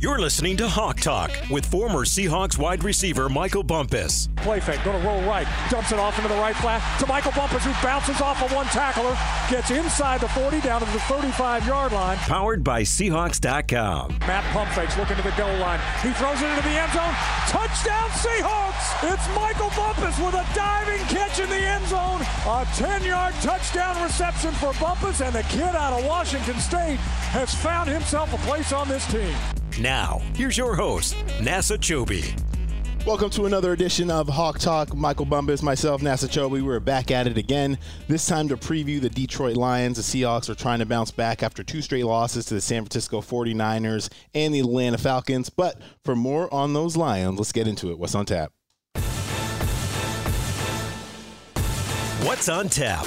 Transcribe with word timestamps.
You're 0.00 0.18
listening 0.18 0.56
to 0.56 0.66
Hawk 0.66 0.98
Talk 0.98 1.30
with 1.50 1.66
former 1.66 2.06
Seahawks 2.06 2.56
wide 2.56 2.84
receiver 2.84 3.28
Michael 3.28 3.62
Bumpus. 3.62 4.30
Play 4.36 4.58
fake, 4.58 4.82
going 4.82 4.98
to 4.98 5.06
roll 5.06 5.20
right, 5.28 5.46
dumps 5.68 5.92
it 5.92 5.98
off 5.98 6.16
into 6.16 6.30
the 6.30 6.40
right 6.40 6.56
flat 6.56 6.80
to 7.00 7.06
Michael 7.06 7.32
Bumpus, 7.32 7.62
who 7.62 7.72
bounces 7.86 8.18
off 8.22 8.42
of 8.42 8.50
one 8.50 8.64
tackler, 8.72 9.14
gets 9.50 9.70
inside 9.70 10.22
the 10.22 10.28
40 10.28 10.62
down 10.62 10.80
to 10.80 10.90
the 10.90 11.00
35 11.00 11.66
yard 11.66 11.92
line. 11.92 12.16
Powered 12.16 12.64
by 12.64 12.80
Seahawks.com. 12.80 14.16
Matt 14.20 14.42
pump 14.54 14.70
fakes, 14.70 14.96
looking 14.96 15.16
to 15.16 15.22
the 15.22 15.36
goal 15.36 15.54
line. 15.58 15.80
He 16.00 16.12
throws 16.12 16.40
it 16.40 16.48
into 16.48 16.62
the 16.62 16.80
end 16.80 16.92
zone. 16.94 17.12
Touchdown 17.52 18.08
Seahawks! 18.16 19.12
It's 19.12 19.28
Michael 19.36 19.68
Bumpus 19.76 20.18
with 20.18 20.32
a 20.32 20.46
diving 20.54 21.04
catch 21.12 21.40
in 21.40 21.50
the 21.50 21.60
end 21.60 21.86
zone. 21.88 22.22
A 22.48 22.66
10 22.72 23.04
yard 23.04 23.34
touchdown 23.42 24.02
reception 24.02 24.52
for 24.52 24.72
Bumpus, 24.80 25.20
and 25.20 25.34
the 25.34 25.42
kid 25.52 25.76
out 25.76 25.92
of 25.92 26.06
Washington 26.06 26.58
State 26.58 26.96
has 27.36 27.54
found 27.54 27.90
himself 27.90 28.32
a 28.32 28.38
place 28.48 28.72
on 28.72 28.88
this 28.88 29.04
team. 29.12 29.36
Now, 29.78 30.20
here's 30.34 30.58
your 30.58 30.74
host, 30.74 31.14
NASA 31.38 31.78
Chobe. 31.78 32.38
Welcome 33.06 33.30
to 33.30 33.46
another 33.46 33.72
edition 33.72 34.10
of 34.10 34.28
Hawk 34.28 34.58
Talk. 34.58 34.94
Michael 34.94 35.24
Bumpus, 35.24 35.62
myself, 35.62 36.02
NASA 36.02 36.28
Chobe. 36.28 36.62
We're 36.62 36.80
back 36.80 37.10
at 37.10 37.26
it 37.26 37.38
again. 37.38 37.78
This 38.08 38.26
time 38.26 38.48
to 38.48 38.56
preview 38.56 39.00
the 39.00 39.08
Detroit 39.08 39.56
Lions. 39.56 39.96
The 39.96 40.02
Seahawks 40.02 40.50
are 40.50 40.54
trying 40.54 40.80
to 40.80 40.86
bounce 40.86 41.10
back 41.10 41.42
after 41.42 41.62
two 41.62 41.80
straight 41.80 42.04
losses 42.04 42.44
to 42.46 42.54
the 42.54 42.60
San 42.60 42.82
Francisco 42.82 43.20
49ers 43.20 44.10
and 44.34 44.52
the 44.52 44.60
Atlanta 44.60 44.98
Falcons. 44.98 45.48
But 45.48 45.80
for 46.04 46.14
more 46.14 46.52
on 46.52 46.74
those 46.74 46.96
Lions, 46.96 47.38
let's 47.38 47.52
get 47.52 47.66
into 47.66 47.90
it. 47.90 47.98
What's 47.98 48.14
on 48.14 48.26
tap? 48.26 48.52
What's 52.22 52.48
on 52.50 52.68
tap? 52.68 53.06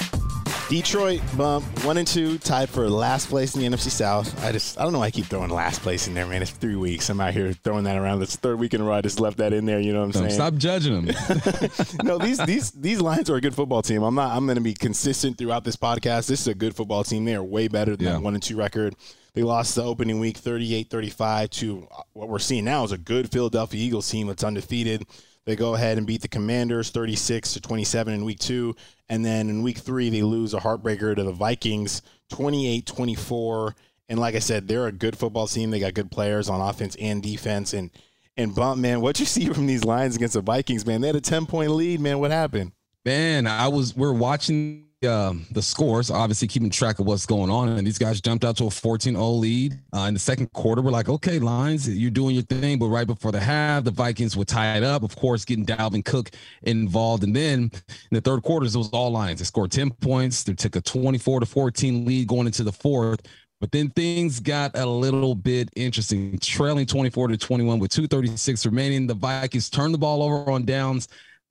Detroit 0.70 1.20
bump 1.36 1.62
one 1.84 1.98
and 1.98 2.06
two, 2.08 2.38
tied 2.38 2.70
for 2.70 2.88
last 2.88 3.28
place 3.28 3.54
in 3.54 3.60
the 3.60 3.66
NFC 3.68 3.90
South. 3.90 4.42
I 4.42 4.50
just 4.50 4.78
I 4.78 4.82
don't 4.82 4.92
know 4.94 5.00
why 5.00 5.06
I 5.06 5.10
keep 5.10 5.26
throwing 5.26 5.50
last 5.50 5.82
place 5.82 6.08
in 6.08 6.14
there, 6.14 6.26
man. 6.26 6.40
It's 6.40 6.50
three 6.52 6.74
weeks. 6.74 7.10
I'm 7.10 7.20
out 7.20 7.34
here 7.34 7.52
throwing 7.52 7.84
that 7.84 7.96
around. 7.98 8.22
It's 8.22 8.34
third 8.36 8.58
week 8.58 8.72
in 8.72 8.80
a 8.80 8.84
row. 8.84 8.94
I 8.94 9.02
just 9.02 9.20
left 9.20 9.36
that 9.36 9.52
in 9.52 9.66
there. 9.66 9.78
You 9.78 9.92
know 9.92 10.00
what 10.00 10.16
I'm 10.16 10.30
saying? 10.30 10.30
Stop 10.30 10.54
judging 10.54 11.04
them. 11.04 11.14
no, 12.02 12.16
these 12.18 12.38
these 12.46 12.70
these 12.70 13.00
Lions 13.00 13.28
are 13.28 13.36
a 13.36 13.40
good 13.42 13.54
football 13.54 13.82
team. 13.82 14.02
I'm 14.02 14.14
not. 14.14 14.34
I'm 14.34 14.46
going 14.46 14.56
to 14.56 14.62
be 14.62 14.72
consistent 14.74 15.36
throughout 15.36 15.64
this 15.64 15.76
podcast. 15.76 16.28
This 16.28 16.40
is 16.40 16.48
a 16.48 16.54
good 16.54 16.74
football 16.74 17.04
team. 17.04 17.24
They 17.26 17.34
are 17.34 17.44
way 17.44 17.68
better 17.68 17.94
than 17.94 18.06
Yeah. 18.06 18.18
one 18.18 18.32
and 18.34 18.42
two 18.42 18.56
record. 18.56 18.96
They 19.34 19.42
lost 19.42 19.74
the 19.74 19.82
opening 19.82 20.18
week 20.20 20.40
38-35 20.40 21.50
to 21.50 21.88
uh, 21.90 22.02
what 22.12 22.28
we're 22.28 22.38
seeing 22.38 22.64
now 22.64 22.84
is 22.84 22.92
a 22.92 22.98
good 22.98 23.30
Philadelphia 23.32 23.80
Eagles 23.84 24.08
team 24.08 24.28
that's 24.28 24.44
undefeated. 24.44 25.04
They 25.46 25.56
go 25.56 25.74
ahead 25.74 25.98
and 25.98 26.06
beat 26.06 26.22
the 26.22 26.28
Commanders 26.28 26.90
36 26.90 27.54
to 27.54 27.60
27 27.60 28.14
in 28.14 28.24
week 28.24 28.38
2 28.38 28.74
and 29.08 29.24
then 29.24 29.50
in 29.50 29.62
week 29.62 29.78
3 29.78 30.10
they 30.10 30.22
lose 30.22 30.54
a 30.54 30.60
heartbreaker 30.60 31.14
to 31.14 31.22
the 31.22 31.32
Vikings 31.32 32.02
28-24 32.32 33.74
and 34.08 34.18
like 34.18 34.34
I 34.34 34.38
said 34.38 34.66
they're 34.68 34.86
a 34.86 34.92
good 34.92 35.16
football 35.16 35.46
team. 35.46 35.70
They 35.70 35.80
got 35.80 35.94
good 35.94 36.10
players 36.10 36.48
on 36.48 36.60
offense 36.60 36.96
and 37.00 37.22
defense 37.22 37.72
and 37.74 37.90
and 38.36 38.54
bump 38.54 38.80
man, 38.80 39.00
what 39.00 39.20
you 39.20 39.26
see 39.26 39.46
from 39.46 39.66
these 39.66 39.84
Lions 39.84 40.16
against 40.16 40.34
the 40.34 40.40
Vikings, 40.40 40.86
man? 40.86 41.00
They 41.00 41.08
had 41.08 41.16
a 41.16 41.20
10 41.20 41.46
point 41.46 41.70
lead, 41.70 42.00
man. 42.00 42.18
What 42.18 42.30
happened? 42.30 42.72
Man, 43.04 43.46
I 43.46 43.68
was 43.68 43.94
we're 43.94 44.12
watching 44.12 44.86
um, 45.06 45.46
the 45.50 45.62
scores, 45.62 46.10
obviously 46.10 46.48
keeping 46.48 46.70
track 46.70 46.98
of 46.98 47.06
what's 47.06 47.26
going 47.26 47.50
on, 47.50 47.68
and 47.68 47.86
these 47.86 47.98
guys 47.98 48.20
jumped 48.20 48.44
out 48.44 48.56
to 48.58 48.64
a 48.64 48.68
14-0 48.68 49.38
lead 49.38 49.78
uh, 49.94 50.00
in 50.00 50.14
the 50.14 50.20
second 50.20 50.52
quarter. 50.52 50.82
We're 50.82 50.90
like, 50.90 51.08
okay, 51.08 51.38
Lions, 51.38 51.88
you're 51.88 52.10
doing 52.10 52.34
your 52.34 52.44
thing, 52.44 52.78
but 52.78 52.88
right 52.88 53.06
before 53.06 53.32
the 53.32 53.40
half, 53.40 53.84
the 53.84 53.90
Vikings 53.90 54.36
were 54.36 54.44
tied 54.44 54.82
up. 54.82 55.02
Of 55.02 55.16
course, 55.16 55.44
getting 55.44 55.66
Dalvin 55.66 56.04
Cook 56.04 56.30
involved, 56.62 57.24
and 57.24 57.34
then 57.34 57.70
in 57.70 57.70
the 58.10 58.20
third 58.20 58.42
quarters, 58.42 58.74
it 58.74 58.78
was 58.78 58.90
all 58.90 59.10
Lions. 59.10 59.40
They 59.40 59.44
scored 59.44 59.72
10 59.72 59.90
points. 59.90 60.44
They 60.44 60.54
took 60.54 60.76
a 60.76 60.80
24 60.80 61.40
to 61.40 61.46
14 61.46 62.04
lead 62.04 62.28
going 62.28 62.46
into 62.46 62.62
the 62.62 62.72
fourth. 62.72 63.20
But 63.60 63.72
then 63.72 63.90
things 63.90 64.40
got 64.40 64.76
a 64.76 64.84
little 64.84 65.34
bit 65.34 65.70
interesting. 65.74 66.38
Trailing 66.38 66.86
24 66.86 67.28
to 67.28 67.38
21 67.38 67.78
with 67.78 67.90
236 67.92 68.66
remaining. 68.66 69.06
The 69.06 69.14
Vikings 69.14 69.70
turned 69.70 69.94
the 69.94 69.98
ball 69.98 70.22
over 70.22 70.50
on 70.50 70.64
downs 70.64 71.08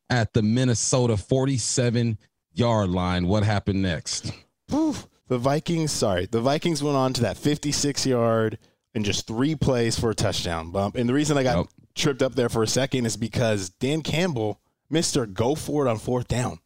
at 0.09 0.31
the 0.33 0.41
Minnesota 0.41 1.17
47 1.17 2.17
yard 2.53 2.89
line. 2.89 3.27
What 3.27 3.43
happened 3.43 3.81
next? 3.81 4.31
Oof. 4.73 5.07
The 5.27 5.37
Vikings, 5.37 5.91
sorry, 5.91 6.25
the 6.25 6.41
Vikings 6.41 6.83
went 6.83 6.97
on 6.97 7.13
to 7.13 7.21
that 7.21 7.37
56 7.37 8.05
yard 8.05 8.57
in 8.93 9.03
just 9.03 9.25
three 9.25 9.55
plays 9.55 9.99
for 9.99 10.11
a 10.11 10.15
touchdown 10.15 10.71
bump. 10.71 10.95
And 10.95 11.09
the 11.09 11.13
reason 11.13 11.37
I 11.37 11.43
got 11.43 11.67
tripped 11.95 12.21
up 12.21 12.35
there 12.35 12.49
for 12.49 12.61
a 12.61 12.67
second 12.67 13.05
is 13.05 13.17
because 13.17 13.69
Dan 13.69 14.01
Campbell, 14.01 14.59
Mr. 14.91 15.31
Go 15.31 15.55
for 15.55 15.85
it 15.85 15.89
on 15.89 15.97
fourth 15.97 16.27
down. 16.27 16.59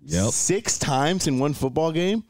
Yep. 0.00 0.32
Six 0.32 0.78
times 0.78 1.26
in 1.26 1.38
one 1.38 1.54
football 1.54 1.92
game. 1.92 2.24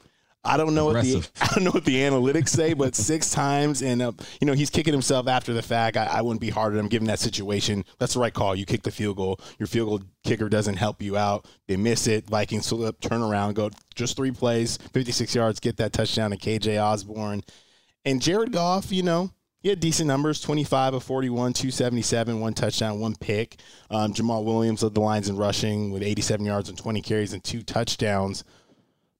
I 0.44 0.56
don't 0.56 0.74
know 0.74 0.90
Aggressive. 0.90 1.14
what 1.14 1.34
the 1.34 1.44
I 1.44 1.46
don't 1.54 1.64
know 1.64 1.70
what 1.70 1.84
the 1.84 1.96
analytics 1.96 2.48
say, 2.50 2.74
but 2.74 2.94
six 2.94 3.30
times 3.30 3.82
and 3.82 4.02
uh, 4.02 4.12
you 4.40 4.46
know 4.46 4.52
he's 4.52 4.70
kicking 4.70 4.92
himself 4.92 5.26
after 5.26 5.52
the 5.52 5.62
fact. 5.62 5.96
I, 5.96 6.04
I 6.04 6.22
wouldn't 6.22 6.40
be 6.40 6.50
hard 6.50 6.74
on 6.74 6.80
him 6.80 6.88
given 6.88 7.06
that 7.08 7.18
situation. 7.18 7.84
That's 7.98 8.14
the 8.14 8.20
right 8.20 8.34
call. 8.34 8.54
You 8.54 8.66
kick 8.66 8.82
the 8.82 8.90
field 8.90 9.16
goal. 9.16 9.40
Your 9.58 9.66
field 9.66 9.88
goal 9.88 10.00
kicker 10.24 10.48
doesn't 10.48 10.76
help 10.76 11.00
you 11.00 11.16
out. 11.16 11.46
They 11.66 11.76
miss 11.76 12.06
it. 12.06 12.26
Vikings 12.26 12.68
flip, 12.68 13.00
turn 13.00 13.22
around, 13.22 13.54
go 13.54 13.70
just 13.94 14.16
three 14.16 14.32
plays, 14.32 14.76
56 14.92 15.34
yards, 15.34 15.60
get 15.60 15.76
that 15.78 15.92
touchdown 15.92 16.30
to 16.30 16.36
KJ 16.36 16.82
Osborne. 16.82 17.42
And 18.04 18.20
Jared 18.20 18.52
Goff, 18.52 18.92
you 18.92 19.02
know, 19.02 19.30
he 19.60 19.70
had 19.70 19.80
decent 19.80 20.08
numbers 20.08 20.40
25 20.42 20.92
of 20.92 21.02
41, 21.04 21.54
277, 21.54 22.38
one 22.38 22.52
touchdown, 22.52 23.00
one 23.00 23.14
pick. 23.16 23.56
Um, 23.88 24.12
Jamaal 24.12 24.44
Williams 24.44 24.82
led 24.82 24.94
the 24.94 25.00
Lions 25.00 25.30
in 25.30 25.38
rushing 25.38 25.90
with 25.90 26.02
87 26.02 26.44
yards 26.44 26.68
and 26.68 26.76
20 26.76 27.00
carries 27.00 27.32
and 27.32 27.42
two 27.42 27.62
touchdowns. 27.62 28.44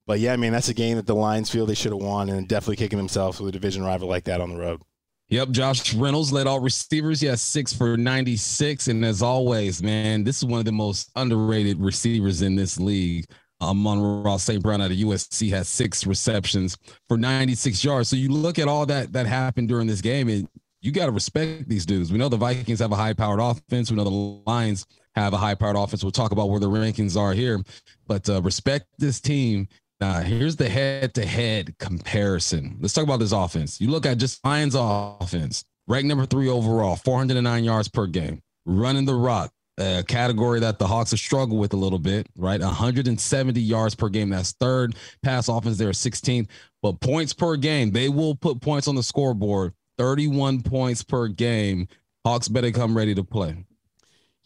But 0.07 0.21
yeah, 0.21 0.33
I 0.33 0.37
mean, 0.37 0.53
that's 0.53 0.69
a 0.69 0.75
game 0.75 0.97
that 0.97 1.07
the 1.07 1.15
Lions 1.15 1.51
feel 1.51 1.67
they 1.67 1.75
should 1.75 1.93
have 1.93 2.03
won 2.03 2.29
and 2.29 2.47
definitely 2.47 2.77
kicking 2.77 2.99
themselves 2.99 3.41
with 3.41 3.49
a 3.49 3.53
division 3.53 3.83
rival 3.83 4.09
like 4.09 4.25
that 4.25 4.41
on 4.41 4.51
the 4.51 4.59
road. 4.59 4.83
Yep, 5.29 5.51
Josh 5.51 5.95
Reynolds 5.95 6.33
led 6.33 6.47
all 6.47 6.61
receivers. 6.61 7.21
He 7.21 7.27
has 7.29 7.41
six 7.41 7.73
for 7.73 7.97
96. 7.97 8.89
And 8.89 9.05
as 9.05 9.23
always, 9.23 9.83
man, 9.83 10.23
this 10.23 10.39
is 10.39 10.45
one 10.45 10.59
of 10.59 10.67
the 10.67 10.73
most 10.73 11.11
underrated 11.17 11.81
receivers 11.81 12.43
in 12.43 12.55
this 12.55 12.79
league. 12.79 13.25
Amon-Ra 13.63 14.37
St. 14.37 14.63
Brown 14.63 14.83
out 14.83 14.91
of 14.91 14.97
USC 14.97 15.49
has 15.51 15.69
six 15.69 16.07
receptions 16.07 16.77
for 17.09 17.17
96 17.17 17.83
yards. 17.83 18.09
So 18.09 18.17
you 18.17 18.29
look 18.29 18.59
at 18.59 18.69
all 18.69 18.85
that 18.87 19.13
that 19.13 19.27
happened 19.27 19.69
during 19.69 19.87
this 19.87 20.03
game, 20.03 20.29
and 20.29 20.47
you 20.83 20.93
got 20.93 21.07
to 21.07 21.13
respect 21.13 21.69
these 21.69 21.87
dudes. 21.87 22.13
We 22.13 22.19
know 22.19 22.29
the 22.29 22.37
Vikings 22.37 22.81
have 22.81 22.93
a 22.93 22.97
high 22.97 23.15
powered 23.15 23.41
offense. 23.41 23.91
We 23.91 23.97
know 23.97 24.05
the 24.05 24.51
Lions 24.51 24.87
have 25.15 25.33
a 25.33 25.39
high 25.39 25.55
powered 25.55 25.77
offense. 25.77 26.05
We'll 26.05 26.13
talk 26.13 26.33
about 26.33 26.51
where 26.51 26.61
the 26.61 26.69
rankings 26.69 27.19
are 27.19 27.33
here, 27.33 27.63
but 28.07 28.29
uh, 28.29 28.43
respect 28.43 28.87
this 28.99 29.21
team. 29.21 29.69
Uh, 30.01 30.23
here's 30.23 30.57
the 30.57 30.69
head 30.69 31.15
to 31.15 31.25
head 31.25 31.77
comparison. 31.79 32.77
Let's 32.81 32.93
talk 32.93 33.05
about 33.05 33.21
this 33.21 33.33
offense. 33.33 33.81
You 33.81 33.91
look 33.91 34.07
at 34.07 34.19
just 34.19 34.45
Lions 34.45 34.75
offense, 34.79 35.65
ranked 35.87 36.09
number 36.09 36.27
three 36.27 36.49
overall, 36.49 36.97
409 36.97 37.65
yards 37.65 37.89
per 37.89 38.07
game, 38.07 38.43
running 38.67 39.05
the 39.05 39.15
rock, 39.15 39.53
a 39.79 40.05
category 40.07 40.61
that 40.61 40.79
the 40.79 40.87
Hawks 40.87 41.13
have 41.13 41.21
struggled 41.21 41.61
with 41.61 41.73
a 41.73 41.77
little 41.77 41.99
bit, 41.99 42.27
right? 42.37 42.61
170 42.61 43.61
yards 43.61 43.95
per 43.95 44.09
game. 44.09 44.31
That's 44.31 44.53
third. 44.53 44.97
Pass 45.23 45.49
offense, 45.49 45.79
they're 45.79 45.91
16th. 45.91 46.49
But 46.83 47.01
points 47.01 47.33
per 47.33 47.57
game, 47.57 47.93
they 47.93 48.09
will 48.09 48.35
put 48.35 48.61
points 48.61 48.89
on 48.89 48.97
the 48.97 49.03
scoreboard 49.03 49.73
31 49.99 50.63
points 50.63 51.03
per 51.03 51.29
game. 51.29 51.89
Hawks 52.25 52.49
better 52.49 52.71
come 52.73 52.97
ready 52.97 53.15
to 53.15 53.25
play. 53.25 53.65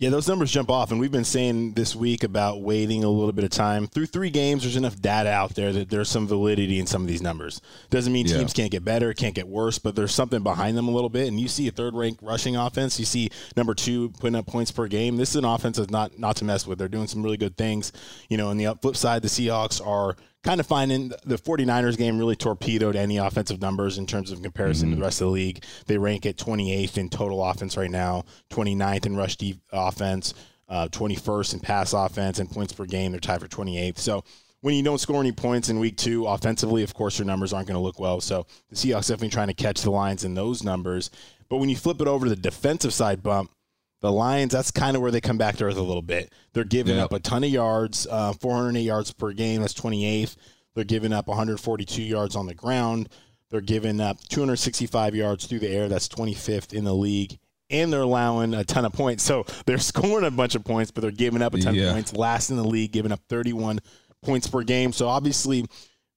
Yeah, 0.01 0.11
those 0.11 0.29
numbers 0.29 0.53
jump 0.53 0.71
off, 0.71 0.93
and 0.93 1.01
we've 1.01 1.11
been 1.11 1.25
saying 1.25 1.73
this 1.73 1.97
week 1.97 2.23
about 2.23 2.63
waiting 2.63 3.03
a 3.03 3.11
little 3.11 3.33
bit 3.33 3.43
of 3.43 3.51
time. 3.51 3.89
Through 3.89 4.07
three 4.07 4.31
games, 4.31 4.63
there's 4.63 4.77
enough 4.77 4.95
data 5.01 5.29
out 5.29 5.57
there 5.57 5.73
that 5.73 5.91
there's 5.91 6.09
some 6.09 6.29
validity 6.29 6.79
in 6.79 6.87
some 6.87 7.03
of 7.03 7.09
these 7.09 7.21
numbers. 7.21 7.61
Doesn't 7.91 8.13
mean 8.13 8.29
Yeah. 8.29 8.37
teams 8.39 8.53
can't 8.53 8.71
get 8.71 8.85
better, 8.85 9.13
can't 9.13 9.35
get 9.35 9.49
worse, 9.49 9.81
but 9.81 9.97
there's 9.97 10.15
something 10.15 10.45
behind 10.45 10.77
them 10.79 10.87
a 10.87 10.93
little 10.93 11.09
bit. 11.11 11.27
And 11.27 11.41
you 11.41 11.49
see 11.49 11.67
a 11.67 11.73
third 11.73 11.95
ranked 11.97 12.23
rushing 12.23 12.55
offense, 12.55 13.01
you 13.01 13.07
see 13.07 13.31
number 13.57 13.75
two 13.75 14.11
putting 14.21 14.37
up 14.37 14.47
points 14.47 14.71
per 14.71 14.87
game. 14.87 15.17
This 15.17 15.31
is 15.31 15.37
an 15.37 15.45
offense 15.45 15.79
that's 15.79 15.91
not 15.91 16.17
not 16.17 16.37
to 16.37 16.45
mess 16.45 16.65
with. 16.65 16.79
They're 16.79 16.87
doing 16.87 17.09
some 17.09 17.25
really 17.25 17.37
good 17.37 17.57
things. 17.57 17.91
You 18.29 18.37
know, 18.37 18.51
on 18.51 18.57
the 18.57 18.73
flip 18.81 18.95
side, 18.95 19.23
the 19.23 19.29
Seahawks 19.29 19.85
are 19.85 20.15
kind 20.45 20.61
of 20.61 20.67
finding 20.67 21.09
the 21.25 21.37
49ers 21.37 21.97
game 21.97 22.19
really 22.19 22.37
torpedoed 22.37 22.97
any 22.97 23.17
offensive 23.17 23.61
numbers 23.61 23.99
in 23.99 24.07
terms 24.07 24.31
of 24.31 24.43
comparison 24.43 24.91
to 24.91 24.97
the 24.97 25.03
rest 25.03 25.21
of 25.21 25.27
the 25.27 25.33
league. 25.33 25.65
They 25.87 25.99
rank 25.99 26.27
at 26.27 26.37
28th 26.37 26.97
in 26.97 27.09
total 27.09 27.45
offense 27.45 27.77
right 27.77 27.91
now, 27.91 28.25
29th 28.51 29.07
in 29.07 29.17
rush 29.17 29.37
deep 29.37 29.61
offense, 29.73 30.35
uh, 30.69 30.89
21st 30.89 31.55
in 31.55 31.61
pass 31.61 31.93
offense, 31.93 32.39
and 32.39 32.51
points 32.51 32.73
per 32.73 32.85
game. 32.85 33.13
They're 33.13 33.21
tied 33.21 33.41
for 33.41 33.49
28th. 33.49 33.99
So 33.99 34.25
when 34.61 34.75
you 34.75 34.83
don't 34.83 34.99
score 34.99 35.21
any 35.21 35.33
points 35.33 35.69
in 35.69 35.79
week 35.79 35.97
two 35.97 36.27
offensively, 36.27 36.83
of 36.83 36.95
course, 36.95 37.19
your 37.19 37.27
numbers 37.27 37.53
aren't 37.53 37.69
going 37.69 37.77
to 37.77 37.83
look 37.83 37.99
well. 37.99 38.21
So 38.21 38.47
the 38.71 38.77
Seahawks 38.77 39.09
definitely 39.09 39.31
trying 39.31 39.49
to 39.49 39.55
catch 39.55 39.83
the 39.83 39.91
Lions 39.91 40.25
in 40.25 40.35
those 40.35 40.63
numbers. 40.63 41.11
But 41.49 41.59
when 41.59 41.69
you 41.69 41.77
flip 41.77 42.01
it 42.01 42.09
over 42.09 42.27
to 42.27 42.31
the 42.31 42.41
defensive 42.41 42.93
side 42.93 43.23
bump, 43.23 43.51
the 44.01 44.13
Lions, 44.13 44.53
that's 44.53 44.71
kind 44.71 44.95
of 44.97 45.03
where 45.03 45.11
they 45.11 45.21
come 45.21 45.39
back 45.39 45.57
to 45.57 45.65
earth 45.65 45.77
a 45.77 45.83
little 45.83 46.03
bit. 46.03 46.33
They're 46.53 46.65
giving 46.65 46.97
Yep. 46.97 47.05
up 47.07 47.13
a 47.13 47.19
ton 47.21 47.43
of 47.45 47.51
yards, 47.51 48.07
uh, 48.11 48.33
408 48.33 48.83
yards 48.83 49.13
per 49.13 49.33
game. 49.33 49.61
That's 49.61 49.75
28th. 49.75 50.37
They're 50.75 50.85
giving 50.85 51.13
up 51.13 51.27
142 51.27 52.03
yards 52.03 52.37
on 52.37 52.47
the 52.47 52.55
ground. 52.55 53.09
They're 53.51 53.61
giving 53.61 54.01
up 54.01 54.21
265 54.29 55.15
yards 55.15 55.47
through 55.47 55.59
the 55.61 55.69
air. 55.69 55.89
That's 55.89 56.07
25th 56.09 56.73
in 56.73 56.85
the 56.85 56.95
league. 56.95 57.39
And 57.71 57.93
they're 57.93 58.03
allowing 58.03 58.55
a 58.55 58.65
ton 58.65 58.85
of 58.85 58.93
points. 58.93 59.23
So 59.25 59.45
they're 59.67 59.79
scoring 59.79 60.25
a 60.27 60.31
bunch 60.31 60.55
of 60.55 60.65
points, 60.65 60.91
but 60.91 61.01
they're 61.01 61.11
giving 61.11 61.43
up 61.43 61.55
a 61.55 61.59
ton 61.59 61.75
Yeah. 61.75 61.87
of 61.89 61.95
points. 61.95 62.13
Last 62.15 62.51
in 62.51 62.57
the 62.57 62.65
league, 62.65 62.93
giving 62.93 63.11
up 63.13 63.21
31 63.29 63.81
points 64.23 64.47
per 64.47 64.63
game. 64.63 64.93
So 64.93 65.09
obviously, 65.09 65.65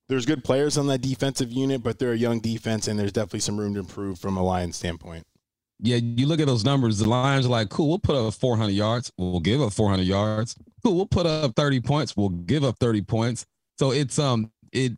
there's 0.09 0.25
good 0.25 0.43
players 0.43 0.77
on 0.77 0.87
that 0.87 1.01
defensive 1.01 1.51
unit, 1.51 1.81
but 1.81 1.97
they're 1.99 2.11
a 2.13 2.17
young 2.17 2.39
defense, 2.41 2.87
and 2.87 2.99
there's 2.99 3.11
definitely 3.13 3.39
some 3.39 3.57
room 3.59 3.73
to 3.75 3.79
improve 3.79 4.19
from 4.19 4.37
a 4.37 4.43
Lions 4.43 4.75
standpoint. 4.75 5.25
Yeah, 5.81 5.97
you 5.97 6.27
look 6.27 6.39
at 6.39 6.47
those 6.47 6.63
numbers. 6.63 6.99
The 6.99 7.09
Lions 7.09 7.45
are 7.45 7.49
like, 7.49 7.69
cool, 7.69 7.89
we'll 7.89 7.99
put 7.99 8.15
up 8.15 8.33
400 8.33 8.71
yards. 8.71 9.11
We'll 9.17 9.39
give 9.39 9.61
up 9.61 9.73
400 9.73 10.03
yards. 10.03 10.55
Cool, 10.83 10.95
we'll 10.95 11.07
put 11.07 11.25
up 11.25 11.55
30 11.55 11.81
points. 11.81 12.15
We'll 12.15 12.29
give 12.29 12.63
up 12.63 12.77
30 12.79 13.01
points. 13.01 13.45
So 13.77 13.91
it's 13.91 14.19
um 14.19 14.51
it 14.71 14.93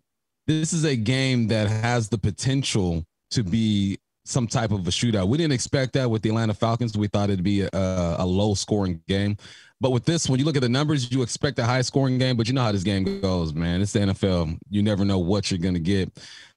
this 0.45 0.73
is 0.73 0.83
a 0.83 0.95
game 0.95 1.47
that 1.47 1.69
has 1.69 2.09
the 2.09 2.17
potential 2.17 3.05
to 3.31 3.43
be 3.43 3.97
some 4.25 4.47
type 4.47 4.71
of 4.71 4.87
a 4.87 4.91
shootout. 4.91 5.27
We 5.27 5.37
didn't 5.37 5.53
expect 5.53 5.93
that 5.93 6.09
with 6.09 6.21
the 6.21 6.29
Atlanta 6.29 6.53
Falcons. 6.53 6.97
We 6.97 7.07
thought 7.07 7.29
it'd 7.29 7.43
be 7.43 7.61
a, 7.61 7.69
a 7.73 8.25
low 8.25 8.53
scoring 8.53 9.01
game. 9.07 9.37
But 9.81 9.91
with 9.91 10.05
this, 10.05 10.29
when 10.29 10.39
you 10.39 10.45
look 10.45 10.55
at 10.55 10.61
the 10.61 10.69
numbers, 10.69 11.11
you 11.11 11.23
expect 11.23 11.59
a 11.59 11.65
high 11.65 11.81
scoring 11.81 12.17
game, 12.17 12.37
but 12.37 12.47
you 12.47 12.53
know 12.53 12.63
how 12.63 12.71
this 12.71 12.83
game 12.83 13.19
goes, 13.19 13.53
man. 13.53 13.81
It's 13.81 13.91
the 13.91 13.99
NFL. 13.99 14.57
You 14.69 14.81
never 14.81 15.03
know 15.03 15.19
what 15.19 15.51
you're 15.51 15.59
going 15.59 15.73
to 15.73 15.79
get. 15.81 16.09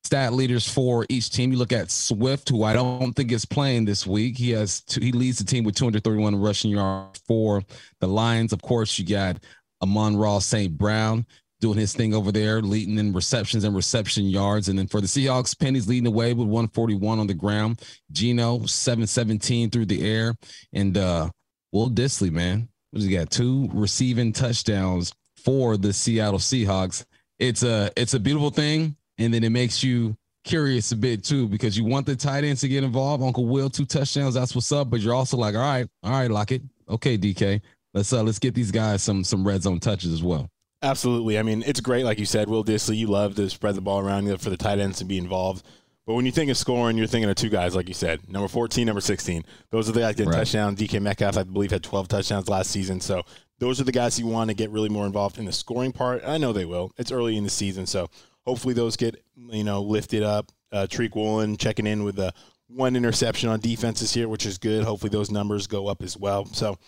Stat 0.04 0.32
leaders 0.32 0.68
for 0.68 1.04
each 1.08 1.30
team. 1.30 1.50
You 1.50 1.58
look 1.58 1.72
at 1.72 1.90
Swift, 1.90 2.48
who 2.48 2.62
I 2.62 2.72
don't 2.72 3.12
think 3.14 3.32
is 3.32 3.44
playing 3.44 3.84
this 3.84 4.06
week. 4.06 4.38
He 4.38 4.50
has 4.50 4.80
two, 4.80 5.00
he 5.00 5.10
leads 5.10 5.38
the 5.38 5.44
team 5.44 5.64
with 5.64 5.74
231 5.74 6.36
rushing 6.36 6.70
yards 6.70 7.20
for 7.26 7.64
the 7.98 8.06
Lions. 8.06 8.52
Of 8.52 8.62
course, 8.62 8.96
you 8.96 9.04
got 9.04 9.38
Amon-Ra 9.82 10.38
St. 10.38 10.78
Brown 10.78 11.26
doing 11.60 11.78
his 11.78 11.92
thing 11.92 12.14
over 12.14 12.32
there, 12.32 12.60
leading 12.60 12.98
in 12.98 13.12
receptions 13.12 13.64
and 13.64 13.74
reception 13.74 14.24
yards. 14.24 14.68
And 14.68 14.78
then 14.78 14.86
for 14.86 15.00
the 15.00 15.06
Seahawks, 15.06 15.58
Penny's 15.58 15.88
leading 15.88 16.04
the 16.04 16.10
way 16.10 16.34
with 16.34 16.48
141 16.48 17.18
on 17.18 17.26
the 17.26 17.34
ground. 17.34 17.80
Geno 18.12 18.66
717 18.66 19.70
through 19.70 19.86
the 19.86 20.08
air. 20.08 20.34
And 20.72 20.96
uh 20.96 21.30
Will 21.72 21.90
Dissly, 21.90 22.30
man. 22.30 22.68
He 22.92 23.08
got 23.08 23.30
two 23.30 23.68
receiving 23.72 24.32
touchdowns 24.32 25.12
for 25.44 25.76
the 25.76 25.92
Seattle 25.92 26.38
Seahawks. 26.38 27.04
It's 27.38 27.62
a 27.62 27.90
it's 27.96 28.14
a 28.14 28.20
beautiful 28.20 28.50
thing. 28.50 28.96
And 29.18 29.32
then 29.32 29.44
it 29.44 29.50
makes 29.50 29.82
you 29.82 30.16
curious 30.44 30.92
a 30.92 30.96
bit 30.96 31.24
too, 31.24 31.48
because 31.48 31.76
you 31.76 31.84
want 31.84 32.06
the 32.06 32.16
tight 32.16 32.44
ends 32.44 32.60
to 32.62 32.68
get 32.68 32.84
involved. 32.84 33.22
Uncle 33.22 33.46
Will, 33.46 33.68
two 33.68 33.84
touchdowns, 33.84 34.34
that's 34.34 34.54
what's 34.54 34.72
up. 34.72 34.88
But 34.88 35.00
you're 35.00 35.14
also 35.14 35.36
like, 35.36 35.54
all 35.54 35.60
right, 35.60 35.86
all 36.02 36.12
right, 36.12 36.30
lock 36.30 36.52
it. 36.52 36.62
Okay, 36.88 37.18
DK. 37.18 37.60
Let's 37.92 38.12
uh 38.12 38.22
let's 38.22 38.38
get 38.38 38.54
these 38.54 38.70
guys 38.70 39.02
some 39.02 39.24
some 39.24 39.46
red 39.46 39.62
zone 39.62 39.80
touches 39.80 40.12
as 40.12 40.22
well. 40.22 40.48
Absolutely. 40.82 41.38
I 41.38 41.42
mean, 41.42 41.62
it's 41.66 41.80
great, 41.80 42.04
like 42.04 42.18
you 42.18 42.26
said, 42.26 42.48
Will 42.48 42.64
Dissly. 42.64 42.96
You 42.96 43.06
love 43.06 43.34
to 43.36 43.48
spread 43.48 43.74
the 43.74 43.80
ball 43.80 44.00
around 44.00 44.40
for 44.40 44.50
the 44.50 44.56
tight 44.56 44.78
ends 44.78 44.98
to 44.98 45.04
be 45.04 45.18
involved. 45.18 45.64
But 46.06 46.14
when 46.14 46.24
you 46.24 46.30
think 46.30 46.50
of 46.50 46.56
scoring, 46.56 46.96
you're 46.96 47.08
thinking 47.08 47.28
of 47.28 47.34
two 47.34 47.48
guys, 47.48 47.74
like 47.74 47.88
you 47.88 47.94
said, 47.94 48.30
number 48.30 48.46
14, 48.46 48.86
number 48.86 49.00
16. 49.00 49.44
Those 49.70 49.88
are 49.88 49.92
the 49.92 50.00
guys 50.00 50.14
getting 50.14 50.30
right. 50.30 50.38
touchdowns. 50.38 50.78
DK 50.78 51.02
Metcalf, 51.02 51.36
I 51.36 51.42
believe, 51.42 51.72
had 51.72 51.82
12 51.82 52.06
touchdowns 52.06 52.48
last 52.48 52.70
season. 52.70 53.00
So 53.00 53.22
those 53.58 53.80
are 53.80 53.84
the 53.84 53.92
guys 53.92 54.20
you 54.20 54.26
want 54.26 54.48
to 54.50 54.54
get 54.54 54.70
really 54.70 54.88
more 54.88 55.06
involved 55.06 55.38
in 55.38 55.46
the 55.46 55.52
scoring 55.52 55.90
part. 55.90 56.22
I 56.24 56.38
know 56.38 56.52
they 56.52 56.64
will. 56.64 56.92
It's 56.96 57.10
early 57.10 57.36
in 57.36 57.42
the 57.42 57.50
season, 57.50 57.86
so 57.86 58.08
hopefully 58.44 58.74
those 58.74 58.96
get 58.96 59.20
you 59.36 59.64
know 59.64 59.82
lifted 59.82 60.22
up. 60.22 60.52
Uh, 60.70 60.86
Tariq 60.88 61.16
Woolen 61.16 61.56
checking 61.56 61.86
in 61.86 62.04
with 62.04 62.18
a 62.20 62.32
one 62.68 62.94
interception 62.94 63.48
on 63.48 63.58
defenses 63.58 64.12
here, 64.12 64.28
which 64.28 64.46
is 64.46 64.58
good. 64.58 64.84
Hopefully 64.84 65.10
those 65.10 65.30
numbers 65.30 65.66
go 65.66 65.88
up 65.88 66.02
as 66.02 66.16
well. 66.16 66.44
So 66.46 66.78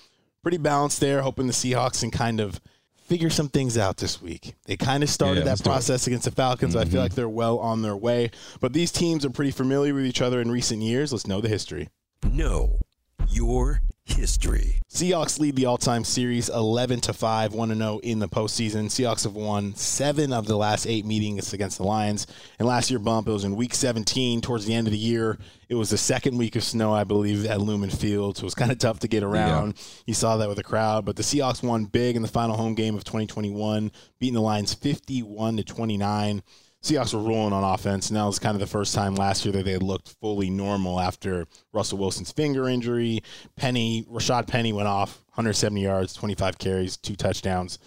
pretty 0.42 0.58
balanced 0.58 1.00
there. 1.00 1.22
Hoping 1.22 1.48
the 1.48 1.52
Seahawks 1.52 2.00
can 2.00 2.12
kind 2.12 2.38
of– 2.38 2.60
figure 3.08 3.30
some 3.30 3.48
things 3.48 3.78
out 3.78 3.96
this 3.96 4.20
week. 4.20 4.54
They 4.66 4.76
kind 4.76 5.02
of 5.02 5.08
started 5.08 5.46
yeah, 5.46 5.54
that 5.54 5.64
process 5.64 6.06
against 6.06 6.26
the 6.26 6.30
Falcons. 6.30 6.74
Mm-hmm. 6.74 6.80
I 6.80 6.84
feel 6.84 6.92
mm-hmm. 6.92 6.98
like 7.00 7.14
they're 7.14 7.28
well 7.28 7.58
on 7.58 7.80
their 7.82 7.96
way. 7.96 8.30
But 8.60 8.74
these 8.74 8.92
teams 8.92 9.24
are 9.24 9.30
pretty 9.30 9.50
familiar 9.50 9.94
with 9.94 10.04
each 10.04 10.20
other 10.20 10.40
in 10.40 10.50
recent 10.50 10.82
years. 10.82 11.12
Let's 11.12 11.26
know 11.26 11.40
the 11.40 11.48
history. 11.48 11.88
Know 12.30 12.80
your 13.28 13.80
history. 14.08 14.80
Seahawks 14.90 15.38
lead 15.38 15.56
the 15.56 15.66
all-time 15.66 16.04
series 16.04 16.48
11 16.48 17.00
to 17.02 17.12
5, 17.12 17.52
1 17.52 17.76
0 17.76 18.00
in 18.02 18.18
the 18.18 18.28
postseason. 18.28 18.86
Seahawks 18.86 19.24
have 19.24 19.34
won 19.34 19.74
7 19.74 20.32
of 20.32 20.46
the 20.46 20.56
last 20.56 20.86
8 20.86 21.04
meetings 21.04 21.52
against 21.52 21.78
the 21.78 21.84
Lions. 21.84 22.26
And 22.58 22.66
last 22.66 22.90
year 22.90 22.98
bump 22.98 23.28
it 23.28 23.32
was 23.32 23.44
in 23.44 23.56
week 23.56 23.74
17 23.74 24.40
towards 24.40 24.66
the 24.66 24.74
end 24.74 24.86
of 24.86 24.92
the 24.92 24.98
year. 24.98 25.38
It 25.68 25.74
was 25.74 25.90
the 25.90 25.98
second 25.98 26.38
week 26.38 26.56
of 26.56 26.64
snow, 26.64 26.94
I 26.94 27.04
believe, 27.04 27.44
at 27.44 27.60
Lumen 27.60 27.90
Field, 27.90 28.38
so 28.38 28.42
it 28.42 28.44
was 28.44 28.54
kind 28.54 28.72
of 28.72 28.78
tough 28.78 29.00
to 29.00 29.08
get 29.08 29.22
around. 29.22 29.74
Yeah. 29.76 29.82
You 30.06 30.14
saw 30.14 30.38
that 30.38 30.48
with 30.48 30.56
the 30.56 30.64
crowd, 30.64 31.04
but 31.04 31.16
the 31.16 31.22
Seahawks 31.22 31.62
won 31.62 31.84
big 31.84 32.16
in 32.16 32.22
the 32.22 32.28
final 32.28 32.56
home 32.56 32.74
game 32.74 32.96
of 32.96 33.04
2021, 33.04 33.92
beating 34.18 34.34
the 34.34 34.40
Lions 34.40 34.72
51 34.72 35.58
to 35.58 35.64
29. 35.64 36.42
Seahawks 36.82 37.12
were 37.12 37.20
rolling 37.20 37.52
on 37.52 37.64
offense, 37.64 38.08
that 38.08 38.24
was 38.24 38.38
kind 38.38 38.54
of 38.54 38.60
the 38.60 38.66
first 38.66 38.94
time 38.94 39.16
last 39.16 39.44
year 39.44 39.52
that 39.52 39.64
they 39.64 39.78
looked 39.78 40.14
fully 40.20 40.48
normal 40.48 41.00
after 41.00 41.46
Russell 41.72 41.98
Wilson's 41.98 42.30
finger 42.30 42.68
injury. 42.68 43.20
Penny, 43.56 44.04
Rashaad 44.04 44.46
Penny 44.46 44.72
went 44.72 44.86
off 44.86 45.24
170 45.30 45.82
yards, 45.82 46.14
25 46.14 46.58
carries, 46.58 46.96
two 46.96 47.16
touchdowns. 47.16 47.78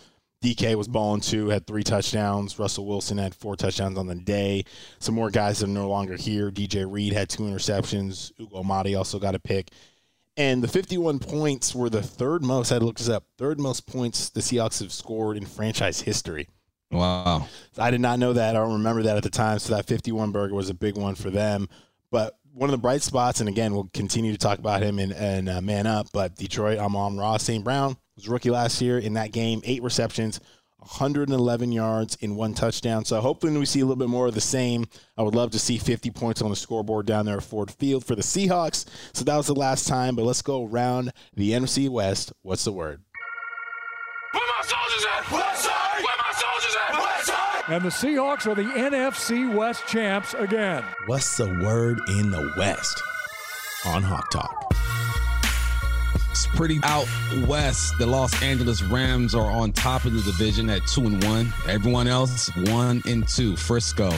DK 0.44 0.76
was 0.76 0.88
balling 0.88 1.22
too, 1.22 1.50
had 1.50 1.68
three 1.68 1.84
touchdowns. 1.84 2.58
Russell 2.58 2.88
Wilson 2.88 3.18
had 3.18 3.36
four 3.36 3.56
touchdowns 3.56 3.98
on 3.98 4.08
the 4.08 4.16
day. 4.16 4.66
Some 5.00 5.16
more 5.16 5.30
guys 5.30 5.60
that 5.60 5.66
are 5.66 5.72
no 5.72 5.88
longer 5.88 6.18
here. 6.18 6.50
DJ 6.50 6.92
Reed 6.92 7.14
had 7.14 7.30
two 7.30 7.44
interceptions. 7.44 8.32
Ugo 8.40 8.58
Amadi 8.58 8.96
also 8.96 9.20
got 9.20 9.36
a 9.36 9.40
pick. 9.40 9.70
And 10.38 10.64
the 10.64 10.68
51 10.68 11.20
points 11.20 11.76
were 11.76 11.90
the 11.90 12.02
third 12.02 12.44
most, 12.44 12.72
I 12.72 12.76
had 12.76 12.80
to 12.80 12.86
look 12.86 12.98
this 12.98 13.10
up, 13.10 13.26
third 13.38 13.60
most 13.60 13.86
points 13.86 14.30
the 14.30 14.40
Seahawks 14.42 14.82
have 14.82 14.92
scored 14.92 15.38
in 15.38 15.46
franchise 15.46 16.02
history. 16.02 16.48
Wow. 16.92 17.48
I 17.78 17.92
did 17.92 18.02
not 18.02 18.20
know 18.20 18.34
that. 18.34 18.56
I 18.56 18.60
don't 18.60 18.74
remember 18.74 19.04
that 19.04 19.18
at 19.18 19.24
the 19.24 19.30
time. 19.30 19.60
So 19.60 19.76
that 19.76 19.88
51 19.88 20.32
burger 20.32 20.54
was 20.54 20.70
a 20.70 20.74
big 20.74 20.98
one 20.98 21.16
for 21.16 21.30
them. 21.30 21.70
But 22.12 22.38
one 22.54 22.70
of 22.70 22.72
the 22.72 22.78
bright 22.78 23.02
spots, 23.02 23.40
and 23.40 23.48
again, 23.48 23.74
we'll 23.74 23.90
continue 23.94 24.32
to 24.32 24.38
talk 24.38 24.60
about 24.60 24.82
him 24.82 25.00
and, 25.00 25.14
in 25.14 25.48
uh, 25.48 25.62
Man 25.62 25.88
Up, 25.88 26.08
but 26.12 26.36
Detroit, 26.36 26.80
Amon-Ra 26.80 27.38
St. 27.38 27.64
Brown 27.64 27.96
was 28.16 28.28
rookie 28.28 28.52
last 28.52 28.82
year 28.82 29.00
in 29.00 29.14
that 29.14 29.32
game, 29.32 29.62
eight 29.64 29.82
receptions, 29.82 30.42
111 30.80 31.72
yards 31.72 32.16
in 32.22 32.36
one 32.36 32.54
touchdown. 32.54 33.06
So 33.06 33.22
hopefully 33.22 33.56
we 33.58 33.66
see 33.66 33.80
a 33.80 33.86
little 33.86 33.96
bit 33.96 34.10
more 34.10 34.28
of 34.28 34.34
the 34.34 34.42
same. 34.42 34.86
I 35.16 35.22
would 35.22 35.36
love 35.36 35.52
to 35.52 35.60
see 35.60 35.78
50 35.78 36.10
points 36.12 36.42
on 36.42 36.50
the 36.50 36.56
scoreboard 36.56 37.06
down 37.06 37.26
there 37.26 37.38
at 37.38 37.44
Ford 37.44 37.72
Field 37.72 38.04
for 38.04 38.16
the 38.16 38.24
Seahawks. 38.24 38.86
So 39.14 39.24
that 39.24 39.38
was 39.38 39.48
the 39.48 39.56
last 39.56 39.88
time, 39.88 40.16
but 40.16 40.26
let's 40.26 40.42
go 40.42 40.66
around 40.66 41.14
the 41.36 41.52
NFC 41.52 41.88
West. 41.88 42.34
What's 42.42 42.64
the 42.64 42.74
word? 42.74 43.02
And 47.71 47.81
the 47.85 47.89
Seahawks 47.89 48.47
are 48.47 48.53
the 48.53 48.63
NFC 48.63 49.50
West 49.50 49.88
champs 49.88 50.33
again. 50.33 50.83
What's 51.06 51.38
the 51.38 51.47
word 51.63 52.01
in 52.09 52.29
the 52.29 52.53
West? 52.57 53.01
On 53.85 54.03
Hawk 54.03 54.29
Talk. 54.29 54.75
It's 56.31 56.47
pretty 56.47 56.81
out 56.83 57.07
west. 57.47 57.97
The 57.97 58.06
Los 58.06 58.44
Angeles 58.44 58.83
Rams 58.83 59.33
are 59.33 59.50
on 59.50 59.71
top 59.71 60.03
of 60.03 60.12
the 60.12 60.21
division 60.21 60.69
at 60.69 60.85
two 60.85 61.06
and 61.06 61.23
one. 61.23 61.53
Everyone 61.65 62.09
else 62.09 62.53
one 62.68 63.01
and 63.07 63.25
two. 63.25 63.56
Frisco, 63.56 64.12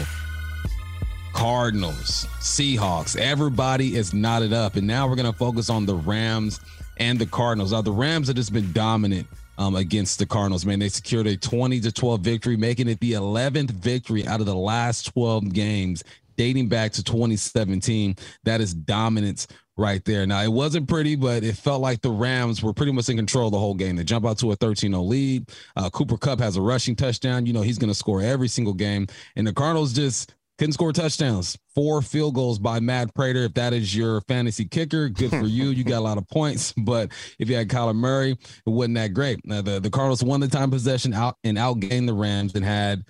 Cardinals, 1.33 2.25
Seahawks. 2.39 3.15
Everybody 3.15 3.95
is 3.95 4.15
knotted 4.15 4.51
up, 4.51 4.77
and 4.77 4.87
now 4.87 5.07
we're 5.07 5.15
gonna 5.15 5.31
focus 5.31 5.69
on 5.69 5.85
the 5.85 5.93
Rams 5.93 6.59
and 6.97 7.19
the 7.19 7.27
Cardinals. 7.27 7.71
Now 7.71 7.81
the 7.81 7.91
Rams 7.91 8.29
have 8.29 8.35
just 8.35 8.51
been 8.51 8.71
dominant 8.73 9.27
um, 9.57 9.75
against 9.75 10.19
the 10.19 10.25
Cardinals. 10.25 10.65
Man, 10.65 10.79
they 10.79 10.89
secured 10.89 11.27
a 11.27 11.37
20 11.37 11.79
to 11.81 11.91
12 11.91 12.21
victory, 12.21 12.57
making 12.57 12.87
it 12.87 12.99
the 12.99 13.13
11th 13.13 13.71
victory 13.71 14.27
out 14.27 14.39
of 14.39 14.45
the 14.45 14.55
last 14.55 15.13
12 15.13 15.53
games 15.53 16.03
dating 16.35 16.67
back 16.67 16.91
to 16.93 17.03
2017. 17.03 18.15
That 18.43 18.61
is 18.61 18.73
dominance 18.73 19.47
right 19.77 20.03
there. 20.05 20.25
Now, 20.25 20.41
it 20.41 20.51
wasn't 20.51 20.87
pretty, 20.87 21.15
but 21.15 21.43
it 21.43 21.55
felt 21.55 21.81
like 21.81 22.01
the 22.01 22.11
Rams 22.11 22.61
were 22.61 22.73
pretty 22.73 22.91
much 22.91 23.09
in 23.09 23.17
control 23.17 23.49
the 23.49 23.59
whole 23.59 23.73
game. 23.73 23.95
They 23.95 24.03
jump 24.03 24.25
out 24.25 24.37
to 24.39 24.51
a 24.51 24.55
13 24.55 24.91
0 24.91 25.03
lead. 25.03 25.49
Uh, 25.75 25.89
Cooper 25.89 26.17
Kupp 26.17 26.39
has 26.39 26.57
a 26.57 26.61
rushing 26.61 26.95
touchdown. 26.95 27.45
You 27.45 27.53
know, 27.53 27.61
he's 27.61 27.77
going 27.77 27.91
to 27.91 27.95
score 27.95 28.21
every 28.21 28.47
single 28.47 28.73
game. 28.73 29.07
And 29.35 29.47
the 29.47 29.53
Cardinals 29.53 29.93
just 29.93 30.33
couldn't 30.63 30.73
score 30.75 30.93
touchdowns. 30.93 31.57
Four 31.75 32.01
field 32.01 32.35
goals 32.35 32.57
by 32.57 32.79
Matt 32.79 33.13
Prater. 33.13 33.43
If 33.43 33.55
that 33.55 33.73
is 33.73 33.93
your 33.93 34.21
fantasy 34.21 34.63
kicker, 34.63 35.09
good 35.09 35.29
for 35.29 35.45
you. 35.45 35.71
You 35.71 35.83
got 35.83 35.97
a 35.97 36.07
lot 36.07 36.17
of 36.17 36.25
points. 36.29 36.73
But 36.83 37.11
if 37.37 37.49
you 37.49 37.55
had 37.57 37.67
Kyler 37.67 37.93
Murray, 37.93 38.31
it 38.31 38.39
wasn't 38.65 38.95
that 38.95 39.13
great. 39.13 39.45
Now, 39.45 39.61
the, 39.61 39.81
the 39.81 39.89
Cardinals 39.89 40.23
won 40.23 40.39
the 40.39 40.47
time 40.47 40.71
possession 40.71 41.13
out 41.13 41.37
and 41.43 41.57
outgained 41.57 42.07
the 42.07 42.13
Rams 42.13 42.55
and 42.55 42.63
had 42.63 43.03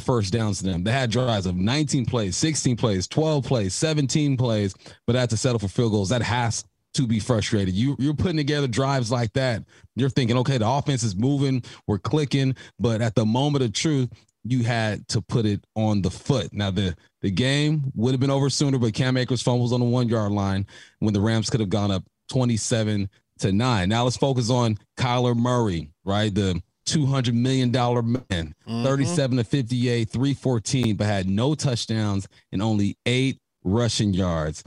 first 0.00 0.34
downs 0.34 0.58
to 0.58 0.64
them. 0.64 0.84
They 0.84 0.92
had 0.92 1.10
drives 1.10 1.46
of 1.46 1.56
19 1.56 2.04
plays, 2.04 2.36
16 2.36 2.76
plays, 2.76 3.08
12 3.08 3.44
plays, 3.44 3.74
17 3.74 4.36
plays, 4.36 4.74
but 5.06 5.16
had 5.16 5.30
to 5.30 5.38
settle 5.38 5.58
for 5.58 5.68
field 5.68 5.92
goals. 5.92 6.10
That 6.10 6.22
has 6.22 6.62
to 6.94 7.06
be 7.06 7.20
frustrated. 7.20 7.74
You 7.74 7.96
you're 7.98 8.14
putting 8.14 8.36
together 8.36 8.66
drives 8.66 9.10
like 9.10 9.32
that. 9.34 9.64
You're 9.96 10.10
thinking, 10.10 10.36
okay, 10.38 10.58
the 10.58 10.68
offense 10.68 11.02
is 11.02 11.16
moving, 11.16 11.62
we're 11.86 11.98
clicking, 11.98 12.54
but 12.78 13.00
at 13.00 13.14
the 13.14 13.24
moment 13.24 13.64
of 13.64 13.72
truth, 13.72 14.10
you 14.44 14.62
had 14.62 15.06
to 15.08 15.20
put 15.20 15.46
it 15.46 15.64
on 15.74 16.02
the 16.02 16.10
foot. 16.10 16.52
Now 16.52 16.70
the 16.70 16.96
the 17.20 17.30
game 17.30 17.92
would 17.94 18.12
have 18.12 18.20
been 18.20 18.30
over 18.30 18.48
sooner, 18.50 18.78
but 18.78 18.94
Cam 18.94 19.16
Akers 19.16 19.42
fumbles 19.42 19.72
on 19.72 19.80
the 19.80 19.86
one 19.86 20.08
yard 20.08 20.32
line 20.32 20.66
when 21.00 21.14
the 21.14 21.20
Rams 21.20 21.50
could 21.50 21.60
have 21.60 21.70
gone 21.70 21.90
up 21.90 22.04
27 22.30 23.08
to 23.40 23.52
nine. 23.52 23.88
Now 23.88 24.04
let's 24.04 24.16
focus 24.16 24.50
on 24.50 24.78
Kyler 24.96 25.36
Murray, 25.36 25.90
right? 26.04 26.32
The 26.34 26.62
$200 26.88 27.34
million 27.34 27.70
man, 27.70 28.54
mm-hmm. 28.66 28.84
37 28.84 29.36
to 29.38 29.44
58, 29.44 30.10
314, 30.10 30.96
but 30.96 31.06
had 31.06 31.28
no 31.28 31.54
touchdowns 31.54 32.26
and 32.52 32.62
only 32.62 32.96
eight 33.06 33.38
rushing 33.64 34.14
yards. 34.14 34.64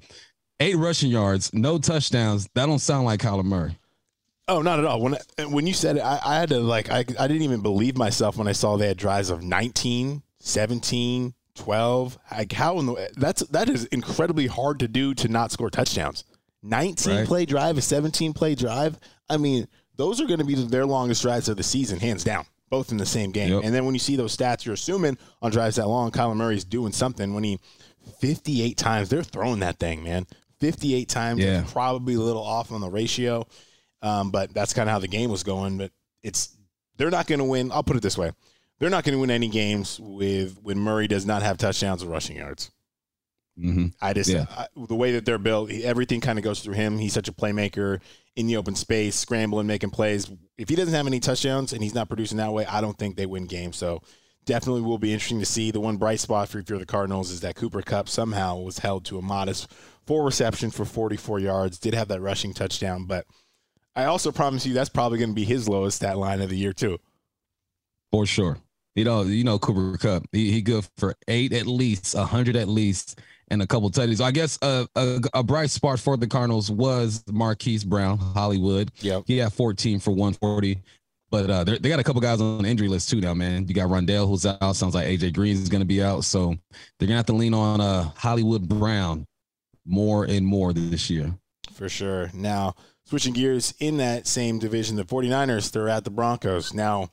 Eight 0.59 0.77
rushing 0.77 1.09
yards, 1.09 1.51
no 1.53 1.79
touchdowns. 1.79 2.47
That 2.53 2.67
don't 2.67 2.79
sound 2.79 3.05
like 3.05 3.21
Kyler 3.21 3.43
Murray. 3.43 3.77
Oh, 4.48 4.62
not 4.62 4.79
at 4.79 4.86
all. 4.86 5.00
When 5.01 5.17
when 5.50 5.67
you 5.67 5.74
said 5.74 5.98
it, 5.98 6.01
I, 6.01 6.19
I 6.25 6.36
had 6.39 6.50
to 6.50 6.60
like 6.60 6.89
I, 6.89 7.00
I 7.00 7.27
didn't 7.27 7.43
even 7.43 7.62
believe 7.62 7.98
myself 7.98 8.38
when 8.38 8.48
I 8.48 8.51
saw 8.51 8.75
they 8.77 8.88
had 8.88 8.98
drives 8.98 9.29
of 9.29 9.43
19, 9.43 10.24
17, 10.39 11.33
12. 11.55 12.17
Like 12.31 12.51
how 12.51 12.79
in 12.79 12.86
the 12.88 13.10
that's 13.15 13.41
that 13.50 13.69
is 13.69 13.86
incredibly 13.86 14.48
hard 14.48 14.79
to 14.79 14.88
do 14.88 15.13
to 15.15 15.27
not 15.27 15.51
score 15.51 15.69
touchdowns. 15.69 16.24
19 16.63 17.15
Right. 17.15 17.27
play 17.27 17.45
drive, 17.45 17.77
a 17.77 17.81
17 17.81 18.33
play 18.33 18.55
drive. 18.55 19.00
I 19.29 19.38
mean, 19.38 19.67
those 19.95 20.19
are 20.21 20.25
going 20.27 20.39
to 20.39 20.45
be 20.45 20.55
their 20.55 20.86
longest 20.86 21.21
drives 21.21 21.50
of 21.50 21.57
the 21.57 21.63
season, 21.63 22.00
hands 22.00 22.24
down, 22.24 22.45
both 22.69 22.91
in 22.91 22.98
the 22.98 23.05
same 23.05 23.31
game. 23.31 23.50
Yep. 23.53 23.63
And 23.63 23.74
then 23.74 23.86
when 23.86 23.95
you 23.95 24.00
see 24.00 24.15
those 24.15 24.36
stats, 24.36 24.65
you're 24.65 24.74
assuming 24.75 25.17
on 25.41 25.51
drives 25.51 25.77
that 25.77 25.88
long, 25.88 26.12
Kyler 26.12 26.36
Murray's 26.36 26.63
doing 26.63 26.91
something. 26.91 27.33
When 27.33 27.43
he 27.43 27.60
58 28.19 28.77
times, 28.77 29.10
they're 29.10 29.24
throwing 29.24 29.60
that 29.62 29.79
thing, 29.79 30.03
man. 30.03 30.27
58 30.60 31.10
times, 31.10 31.39
Yeah. 31.39 31.63
probably 31.67 32.13
a 32.15 32.19
little 32.19 32.43
off 32.43 32.71
on 32.71 32.81
the 32.81 32.89
ratio, 32.89 33.48
um, 34.01 34.31
but 34.31 34.53
that's 34.53 34.74
kind 34.74 34.89
of 34.89 34.93
how 34.93 35.00
the 35.00 35.08
game 35.08 35.29
was 35.29 35.43
going. 35.43 35.77
But 35.77 35.91
it's 36.24 36.55
they're 36.98 37.12
not 37.12 37.27
going 37.27 37.39
to 37.39 37.46
win. 37.46 37.72
I'll 37.72 37.84
put 37.84 37.98
it 37.98 38.03
this 38.03 38.17
way: 38.17 38.31
they're 38.79 38.89
not 38.89 39.03
going 39.03 39.13
to 39.13 39.20
win 39.20 39.31
any 39.31 39.48
games 39.48 40.00
with 40.00 40.58
when 40.62 40.79
Murray 40.79 41.08
does 41.08 41.25
not 41.25 41.41
have 41.41 41.58
touchdowns 41.58 42.03
or 42.03 42.08
rushing 42.08 42.38
yards. 42.38 42.72
hmm 43.58 43.88
I 44.01 44.13
just 44.13 44.29
Yeah. 44.29 44.46
I, 44.50 44.67
the 44.75 44.96
way 44.96 45.13
that 45.13 45.25
they're 45.25 45.38
built, 45.38 45.72
everything 45.72 46.22
kind 46.22 46.39
of 46.39 46.43
goes 46.43 46.62
through 46.62 46.75
him. 46.75 46.98
He's 46.98 47.13
such 47.13 47.27
a 47.27 47.34
playmaker 47.34 48.00
in 48.36 48.48
the 48.48 48.58
open 48.58 48.75
space, 48.75 49.15
scrambling, 49.15 49.67
making 49.67 49.89
plays. 49.89 50.31
If 50.58 50.70
he 50.70 50.75
doesn't 50.75 50.93
have 50.93 51.08
any 51.08 51.20
touchdowns 51.20 51.74
and 51.74 51.84
he's 51.84 51.93
not 51.93 52.08
producing 52.08 52.38
that 52.38 52.53
way, 52.53 52.65
I 52.65 52.81
don't 52.81 52.98
think 52.98 53.17
they 53.17 53.25
win 53.25 53.46
games. 53.46 53.77
So 53.77 54.01
definitely 54.46 54.81
will 54.81 54.98
be 54.98 55.13
interesting 55.13 55.39
to 55.39 55.46
see. 55.46 55.72
The 55.72 55.79
one 55.79 55.98
bright 55.98 56.20
spot 56.20 56.50
for 56.50 56.60
if 56.60 56.70
you're 56.70 56.79
the 56.79 56.86
Cardinals 56.86 57.29
is 57.29 57.41
that 57.41 57.55
Cooper 57.55 57.81
Kupp 57.81 58.10
somehow 58.10 58.58
was 58.58 58.79
held 58.79 59.05
to 59.05 59.17
a 59.17 59.22
modest 59.22 59.72
four 60.05 60.24
reception 60.24 60.72
for 60.72 60.86
44 60.86 61.39
yards. 61.39 61.77
Did 61.77 61.93
have 61.93 62.08
that 62.08 62.22
rushing 62.22 62.53
touchdown, 62.53 63.05
but 63.05 63.25
I 63.95 64.05
also 64.05 64.31
promise 64.31 64.65
you 64.65 64.74
that's 64.74 64.89
probably 64.89 65.17
going 65.17 65.31
to 65.31 65.36
be 65.36 65.43
his 65.45 65.67
lowest 65.67 65.98
stat 65.98 66.17
line 66.17 66.41
of 66.41 66.50
the 66.50 66.57
year 66.57 66.74
too. 66.74 66.98
For 68.12 68.25
sure. 68.25 68.57
You 68.95 69.05
know, 69.05 69.24
you 69.24 69.43
know 69.43 69.57
Cooper 69.57 69.98
Kupp. 69.98 70.25
He 70.31 70.51
he 70.51 70.62
good 70.62 70.86
for 70.98 71.15
eight 71.27 71.53
at 71.53 71.65
least, 71.65 72.13
a 72.13 72.25
hundred 72.25 72.57
at 72.57 72.67
least, 72.67 73.19
and 73.50 73.62
a 73.62 73.67
couple 73.67 73.89
tutties. 73.89 74.19
I 74.19 74.31
guess 74.31 74.60
uh, 74.62 74.86
a 74.95 75.19
a 75.33 75.43
bright 75.43 75.69
spot 75.69 76.00
for 76.00 76.17
the 76.17 76.27
Cardinals 76.27 76.69
was 76.69 77.24
Marquise 77.31 77.86
Brown, 77.86 78.17
Hollywood. 78.17 78.91
Yeah, 79.00 79.21
He 79.25 79.38
had 79.38 79.53
14 79.53 80.00
for 80.00 80.12
140. 80.12 80.81
But 81.29 81.50
uh, 81.50 81.63
they 81.63 81.77
they 81.77 81.88
got 81.88 82.00
a 82.01 82.03
couple 82.03 82.19
guys 82.19 82.41
on 82.41 82.63
the 82.63 82.69
injury 82.69 82.89
list 82.89 83.10
too 83.10 83.21
now, 83.21 83.33
man. 83.33 83.65
You 83.65 83.74
got 83.74 83.89
Rondale 83.89 84.27
who's 84.27 84.45
out. 84.45 84.75
Sounds 84.75 84.93
like 84.93 85.07
AJ 85.07 85.33
Green 85.33 85.55
is 85.55 85.69
going 85.69 85.79
to 85.79 85.86
be 85.86 86.03
out. 86.03 86.25
So 86.25 86.48
they're 87.00 87.07
going 87.07 87.12
to 87.12 87.15
have 87.15 87.25
to 87.27 87.33
lean 87.33 87.53
on 87.53 87.79
uh, 87.79 88.12
Hollywood 88.17 88.67
Brown 88.67 89.25
more 89.86 90.25
and 90.25 90.45
more 90.45 90.74
this 90.74 91.10
year. 91.10 91.33
For 91.74 91.88
sure. 91.88 92.29
Now, 92.33 92.75
switching 93.12 93.34
gears 93.34 93.74
in 93.82 93.98
that 93.98 94.25
same 94.25 94.58
division, 94.58 94.96
the 94.96 95.03
49ers, 95.03 95.70
they're 95.70 95.89
at 95.89 96.06
the 96.06 96.10
Broncos. 96.10 96.74
Now, 96.74 97.10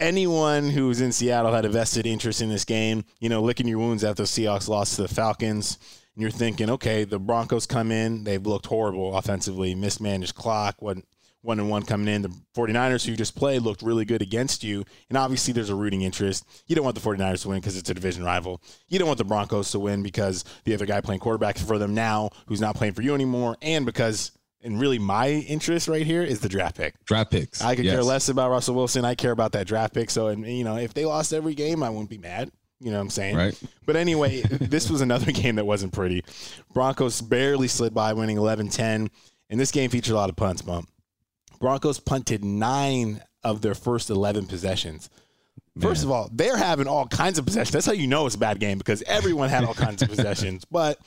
anyone 0.00 0.70
who's 0.70 1.02
in 1.02 1.12
Seattle 1.12 1.52
had 1.52 1.66
a 1.66 1.68
vested 1.68 2.06
interest 2.06 2.40
in 2.40 2.48
this 2.48 2.64
game, 2.64 3.04
you 3.20 3.28
know, 3.28 3.42
licking 3.42 3.68
your 3.68 3.76
wounds 3.78 4.04
after 4.04 4.22
the 4.22 4.26
Seahawks 4.26 4.68
lost 4.68 4.96
to 4.96 5.02
the 5.02 5.08
Falcons. 5.08 5.78
And 6.14 6.22
you're 6.22 6.30
thinking, 6.30 6.70
okay, 6.70 7.04
the 7.04 7.18
Broncos 7.18 7.66
come 7.66 7.92
in, 7.92 8.24
they've 8.24 8.46
looked 8.46 8.64
horrible 8.64 9.14
offensively, 9.14 9.74
mismanaged 9.74 10.34
clock, 10.34 10.80
one 10.80 11.02
one 11.42 11.60
and 11.60 11.68
one 11.68 11.82
coming 11.82 12.08
in. 12.08 12.22
The 12.22 12.32
49ers 12.56 13.04
who 13.04 13.14
just 13.14 13.36
played 13.36 13.60
looked 13.60 13.82
really 13.82 14.06
good 14.06 14.22
against 14.22 14.64
you. 14.64 14.82
And 15.10 15.18
obviously 15.18 15.52
there's 15.52 15.68
a 15.68 15.74
rooting 15.74 16.00
interest. 16.00 16.46
You 16.68 16.74
don't 16.74 16.86
want 16.86 16.96
the 16.96 17.06
49ers 17.06 17.42
to 17.42 17.48
win 17.48 17.60
because 17.60 17.76
it's 17.76 17.90
a 17.90 17.94
division 17.94 18.24
rival. 18.24 18.62
You 18.88 18.98
don't 18.98 19.08
want 19.08 19.18
the 19.18 19.24
Broncos 19.24 19.72
to 19.72 19.78
win 19.78 20.02
because 20.02 20.42
the 20.64 20.72
other 20.72 20.86
guy 20.86 21.02
playing 21.02 21.20
quarterback 21.20 21.58
for 21.58 21.76
them 21.76 21.92
now 21.92 22.30
who's 22.46 22.62
not 22.62 22.76
playing 22.76 22.94
for 22.94 23.02
you 23.02 23.12
anymore 23.14 23.58
and 23.60 23.84
because 23.84 24.30
and 24.62 24.80
really 24.80 24.98
my 24.98 25.28
interest 25.28 25.88
right 25.88 26.06
here 26.06 26.22
is 26.22 26.40
the 26.40 26.48
draft 26.48 26.76
pick. 26.76 26.94
Draft 27.04 27.30
picks. 27.30 27.62
I 27.62 27.74
could 27.74 27.84
care 27.84 28.02
less 28.02 28.28
about 28.28 28.50
Russell 28.50 28.74
Wilson. 28.74 29.04
I 29.04 29.14
care 29.14 29.32
about 29.32 29.52
that 29.52 29.66
draft 29.66 29.94
pick. 29.94 30.10
So, 30.10 30.28
and 30.28 30.46
you 30.46 30.64
know, 30.64 30.76
if 30.76 30.94
they 30.94 31.04
lost 31.04 31.32
every 31.32 31.54
game, 31.54 31.82
I 31.82 31.90
wouldn't 31.90 32.10
be 32.10 32.18
mad. 32.18 32.50
You 32.80 32.90
know 32.90 32.96
what 32.96 33.02
I'm 33.02 33.10
saying? 33.10 33.36
Right. 33.36 33.60
But 33.86 33.96
anyway, 33.96 34.40
this 34.42 34.90
was 34.90 35.00
another 35.00 35.30
game 35.32 35.56
that 35.56 35.64
wasn't 35.64 35.92
pretty. 35.92 36.24
Broncos 36.72 37.20
barely 37.20 37.68
slid 37.68 37.94
by, 37.94 38.12
winning 38.12 38.36
11 38.36 38.68
10. 38.68 39.10
And 39.50 39.60
this 39.60 39.70
game 39.70 39.90
featured 39.90 40.14
a 40.14 40.16
lot 40.16 40.30
of 40.30 40.36
punts, 40.36 40.62
bump. 40.62 40.88
Broncos 41.60 42.00
punted 42.00 42.44
nine 42.44 43.22
of 43.44 43.60
their 43.60 43.74
first 43.74 44.10
11 44.10 44.46
possessions. 44.46 45.10
First 45.80 46.04
of 46.04 46.10
all, 46.10 46.28
they're 46.30 46.56
having 46.56 46.86
all 46.86 47.06
kinds 47.06 47.38
of 47.38 47.46
possessions. 47.46 47.70
That's 47.72 47.86
how 47.86 47.92
you 47.92 48.06
know 48.06 48.26
it's 48.26 48.34
a 48.34 48.38
bad 48.38 48.60
game 48.60 48.76
because 48.76 49.02
everyone 49.06 49.48
had 49.48 49.64
all 49.64 49.72
kinds 49.72 50.02
of 50.02 50.08
possessions. 50.10 50.66
But 50.66 50.98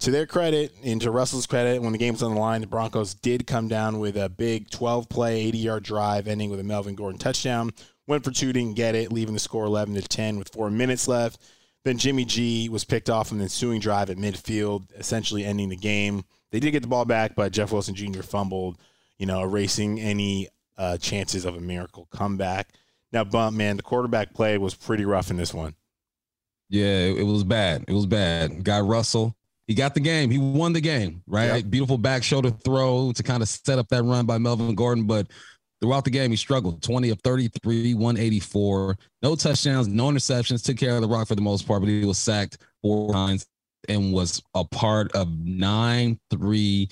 to 0.00 0.10
their 0.10 0.26
credit 0.26 0.72
and 0.84 1.00
to 1.00 1.10
Russell's 1.10 1.46
credit, 1.46 1.80
when 1.82 1.92
the 1.92 1.98
game 1.98 2.14
was 2.14 2.22
on 2.22 2.34
the 2.34 2.40
line, 2.40 2.60
the 2.60 2.66
Broncos 2.66 3.14
did 3.14 3.46
come 3.46 3.68
down 3.68 3.98
with 3.98 4.16
a 4.16 4.28
big 4.28 4.70
12 4.70 5.08
play, 5.08 5.40
80 5.46 5.58
yard 5.58 5.82
drive, 5.82 6.28
ending 6.28 6.50
with 6.50 6.60
a 6.60 6.64
Melvin 6.64 6.94
Gordon 6.94 7.18
touchdown. 7.18 7.70
Went 8.06 8.22
for 8.24 8.30
two, 8.30 8.52
didn't 8.52 8.76
get 8.76 8.94
it, 8.94 9.12
leaving 9.12 9.34
the 9.34 9.40
score 9.40 9.64
11 9.64 9.94
to 9.94 10.02
10 10.02 10.38
with 10.38 10.52
four 10.52 10.70
minutes 10.70 11.08
left. 11.08 11.40
Then 11.84 11.98
Jimmy 11.98 12.24
G 12.24 12.68
was 12.68 12.84
picked 12.84 13.10
off 13.10 13.30
the 13.30 13.36
ensuing 13.36 13.80
drive 13.80 14.10
at 14.10 14.16
midfield, 14.16 14.86
essentially 14.96 15.44
ending 15.44 15.68
the 15.68 15.76
game. 15.76 16.24
They 16.50 16.60
did 16.60 16.72
get 16.72 16.82
the 16.82 16.88
ball 16.88 17.04
back, 17.04 17.34
but 17.34 17.52
Jeff 17.52 17.72
Wilson 17.72 17.94
Jr. 17.94 18.22
fumbled, 18.22 18.78
you 19.18 19.26
know, 19.26 19.42
erasing 19.42 20.00
any 20.00 20.48
uh, 20.76 20.98
chances 20.98 21.44
of 21.44 21.56
a 21.56 21.60
miracle 21.60 22.08
comeback. 22.10 22.68
Now, 23.12 23.24
bump 23.24 23.56
man, 23.56 23.76
the 23.76 23.82
quarterback 23.82 24.34
play 24.34 24.58
was 24.58 24.74
pretty 24.74 25.04
rough 25.04 25.30
in 25.30 25.36
this 25.36 25.54
one. 25.54 25.74
Yeah, 26.68 26.84
it, 26.84 27.18
it 27.18 27.22
was 27.22 27.44
bad. 27.44 27.84
It 27.88 27.92
was 27.92 28.06
bad. 28.06 28.64
Guy 28.64 28.80
Russell, 28.80 29.36
he 29.66 29.74
got 29.74 29.94
the 29.94 30.00
game. 30.00 30.30
He 30.30 30.38
won 30.38 30.72
the 30.72 30.80
game, 30.80 31.22
right? 31.26 31.56
Yep. 31.56 31.70
Beautiful 31.70 31.98
back 31.98 32.22
shoulder 32.22 32.50
throw 32.50 33.12
to 33.12 33.22
kind 33.22 33.42
of 33.42 33.48
set 33.48 33.78
up 33.78 33.88
that 33.88 34.02
run 34.02 34.26
by 34.26 34.38
Melvin 34.38 34.74
Gordon. 34.74 35.06
But 35.06 35.28
throughout 35.80 36.04
the 36.04 36.10
game, 36.10 36.30
he 36.30 36.36
struggled 36.36 36.82
20 36.82 37.10
of 37.10 37.20
33, 37.22 37.94
184. 37.94 38.96
No 39.22 39.34
touchdowns, 39.34 39.88
no 39.88 40.06
interceptions. 40.06 40.64
Took 40.64 40.76
care 40.76 40.94
of 40.94 41.02
the 41.02 41.08
rock 41.08 41.28
for 41.28 41.34
the 41.34 41.42
most 41.42 41.66
part, 41.66 41.82
but 41.82 41.88
he 41.88 42.04
was 42.04 42.18
sacked 42.18 42.58
four 42.82 43.12
times 43.12 43.46
and 43.88 44.12
was 44.12 44.42
a 44.54 44.64
part 44.64 45.12
of 45.12 45.28
nine, 45.38 46.18
three, 46.30 46.88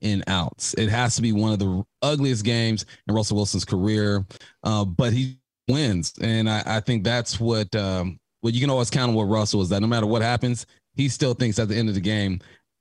in 0.00 0.22
outs. 0.26 0.74
It 0.74 0.88
has 0.88 1.16
to 1.16 1.22
be 1.22 1.32
one 1.32 1.52
of 1.52 1.58
the 1.58 1.82
ugliest 2.02 2.44
games 2.44 2.84
in 3.08 3.14
Russell 3.14 3.36
Wilson's 3.36 3.64
career, 3.64 4.26
uh, 4.62 4.84
but 4.84 5.12
he 5.12 5.38
wins, 5.68 6.12
and 6.20 6.48
I, 6.48 6.62
I 6.66 6.80
think 6.80 7.04
that's 7.04 7.40
what 7.40 7.74
um, 7.74 8.18
what 8.40 8.54
you 8.54 8.60
can 8.60 8.70
always 8.70 8.90
count 8.90 9.10
on 9.10 9.14
with 9.14 9.28
Russell 9.28 9.62
is 9.62 9.68
that 9.70 9.80
no 9.80 9.86
matter 9.86 10.06
what 10.06 10.22
happens, 10.22 10.66
he 10.96 11.08
still 11.08 11.34
thinks 11.34 11.58
at 11.58 11.68
the 11.68 11.76
end 11.76 11.88
of 11.88 11.94
the 11.94 12.00
game 12.00 12.40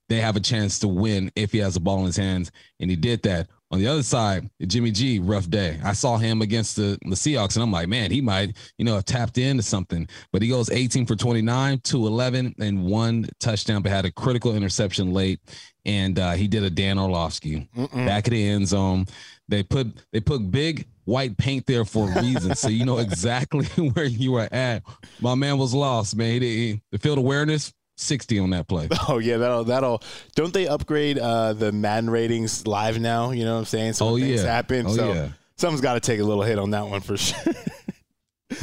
they 0.09 0.21
have 0.21 0.35
a 0.35 0.39
chance 0.39 0.79
to 0.79 0.87
win 0.87 1.31
if 1.35 1.51
he 1.51 1.57
has 1.59 1.73
the 1.73 1.79
ball 1.79 1.99
in 1.99 2.05
his 2.05 2.17
hands, 2.17 2.51
and 2.79 2.89
he 2.89 2.95
did 2.95 3.23
that. 3.23 3.47
On 3.71 3.79
the 3.79 3.87
other 3.87 4.03
side, 4.03 4.49
Jimmy 4.67 4.91
G, 4.91 5.17
rough 5.17 5.49
day. 5.49 5.79
I 5.83 5.93
saw 5.93 6.17
him 6.17 6.43
against 6.43 6.75
the, 6.75 6.99
the 7.01 7.15
Seahawks, 7.15 7.55
and 7.55 7.63
I'm 7.63 7.71
like, 7.71 7.87
man, 7.87 8.11
he 8.11 8.21
might, 8.21 8.55
you 8.77 8.85
know, 8.85 8.93
have 8.93 9.05
tapped 9.05 9.39
into 9.39 9.63
something. 9.63 10.07
But 10.31 10.43
he 10.43 10.47
goes 10.47 10.69
18 10.69 11.07
for 11.07 11.15
29, 11.15 11.79
2 11.83 12.07
11, 12.07 12.55
and 12.59 12.85
one 12.85 13.27
touchdown, 13.39 13.81
but 13.81 13.91
had 13.91 14.05
a 14.05 14.11
critical 14.11 14.55
interception 14.55 15.11
late. 15.11 15.39
And 15.83 16.19
uh, 16.19 16.33
he 16.33 16.47
did 16.47 16.63
a 16.63 16.69
Dan 16.69 16.99
Orlovsky 16.99 17.67
back 17.93 18.27
of 18.27 18.31
the 18.31 18.47
end 18.47 18.67
zone. 18.67 19.05
They 19.47 19.63
put 19.63 19.87
they 20.11 20.19
put 20.19 20.49
big 20.51 20.87
white 21.05 21.37
paint 21.37 21.65
there 21.65 21.85
for 21.85 22.09
a 22.09 22.21
reason, 22.21 22.55
so 22.55 22.67
you 22.69 22.85
know 22.85 22.97
exactly 22.99 23.65
where 23.93 24.05
you 24.05 24.31
were 24.31 24.47
at. 24.51 24.83
My 25.21 25.35
man 25.35 25.57
was 25.57 25.73
lost, 25.73 26.15
man. 26.15 26.41
He, 26.41 26.67
he, 26.67 26.81
the 26.91 26.97
field 26.97 27.17
awareness, 27.17 27.73
60 27.97 28.39
on 28.39 28.49
that 28.51 28.67
play. 28.67 28.87
Oh 29.07 29.17
yeah, 29.19 29.37
that'll 29.37 29.63
that'll. 29.65 30.01
Don't 30.35 30.53
they 30.53 30.67
upgrade 30.67 31.17
uh, 31.19 31.53
the 31.53 31.71
Madden 31.71 32.09
ratings 32.09 32.65
live 32.67 32.99
now? 32.99 33.31
You 33.31 33.45
know 33.45 33.53
what 33.53 33.59
I'm 33.59 33.65
saying? 33.65 33.93
So 33.93 34.07
Oh, 34.09 34.15
yeah. 34.15 34.41
happen. 34.41 34.85
Oh, 34.87 34.95
so 34.95 35.13
yeah. 35.13 35.29
someone's 35.57 35.81
got 35.81 35.93
to 35.95 35.99
take 35.99 36.19
a 36.19 36.23
little 36.23 36.43
hit 36.43 36.59
on 36.59 36.71
that 36.71 36.87
one 36.87 37.01
for 37.01 37.15
sure. 37.17 37.53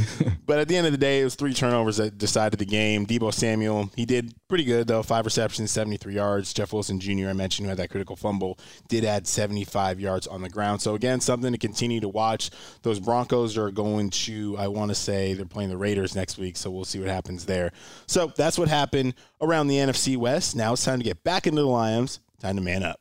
but 0.46 0.58
at 0.58 0.68
the 0.68 0.76
end 0.76 0.87
of 0.87 0.92
the 0.92 0.99
day, 0.99 1.20
it 1.20 1.25
was 1.25 1.34
three 1.34 1.54
turnovers 1.54 1.96
that 1.96 2.18
decided 2.18 2.58
the 2.58 2.64
game. 2.64 3.06
Deebo 3.06 3.32
Samuel, 3.32 3.90
he 3.96 4.04
did 4.04 4.34
pretty 4.49 4.64
good 4.64 4.87
though. 4.87 5.02
Five 5.02 5.25
receptions, 5.25 5.70
73 5.70 6.14
yards. 6.14 6.52
Jeff 6.52 6.72
Wilson 6.72 7.00
Jr. 7.00 7.28
I 7.28 7.32
mentioned 7.32 7.66
who 7.66 7.70
had 7.70 7.78
that 7.78 7.90
critical 7.90 8.16
fumble 8.16 8.58
did 8.88 9.04
add 9.04 9.26
75 9.26 10.00
yards 10.00 10.26
on 10.26 10.42
the 10.42 10.49
ground. 10.49 10.82
So 10.82 10.94
again, 10.94 11.20
something 11.20 11.52
to 11.52 11.58
continue 11.58 12.00
to 12.00 12.08
watch. 12.08 12.50
Those 12.82 13.00
Broncos 13.00 13.56
are 13.56 13.70
going 13.70 14.11
to, 14.11 14.56
I 14.58 14.68
want 14.68 14.90
to 14.90 14.94
say, 14.94 15.34
they're 15.34 15.46
playing 15.46 15.70
the 15.70 15.76
Raiders 15.76 16.14
next 16.14 16.38
week. 16.38 16.56
So 16.56 16.70
we'll 16.70 16.84
see 16.84 16.99
what 16.99 17.08
happens 17.08 17.46
there. 17.46 17.72
So 18.06 18.32
that's 18.37 18.58
what 18.58 18.68
happened 18.68 19.14
around 19.40 19.68
the 19.68 19.76
NFC 19.76 20.16
West. 20.16 20.56
Now 20.56 20.72
it's 20.72 20.84
time 20.84 20.99
to 20.99 21.04
get 21.04 21.25
back 21.25 21.46
into 21.46 21.62
the 21.62 21.68
Lions. 21.68 22.20
Time 22.40 22.56
to 22.56 22.62
man 22.62 22.82
up. 22.82 23.00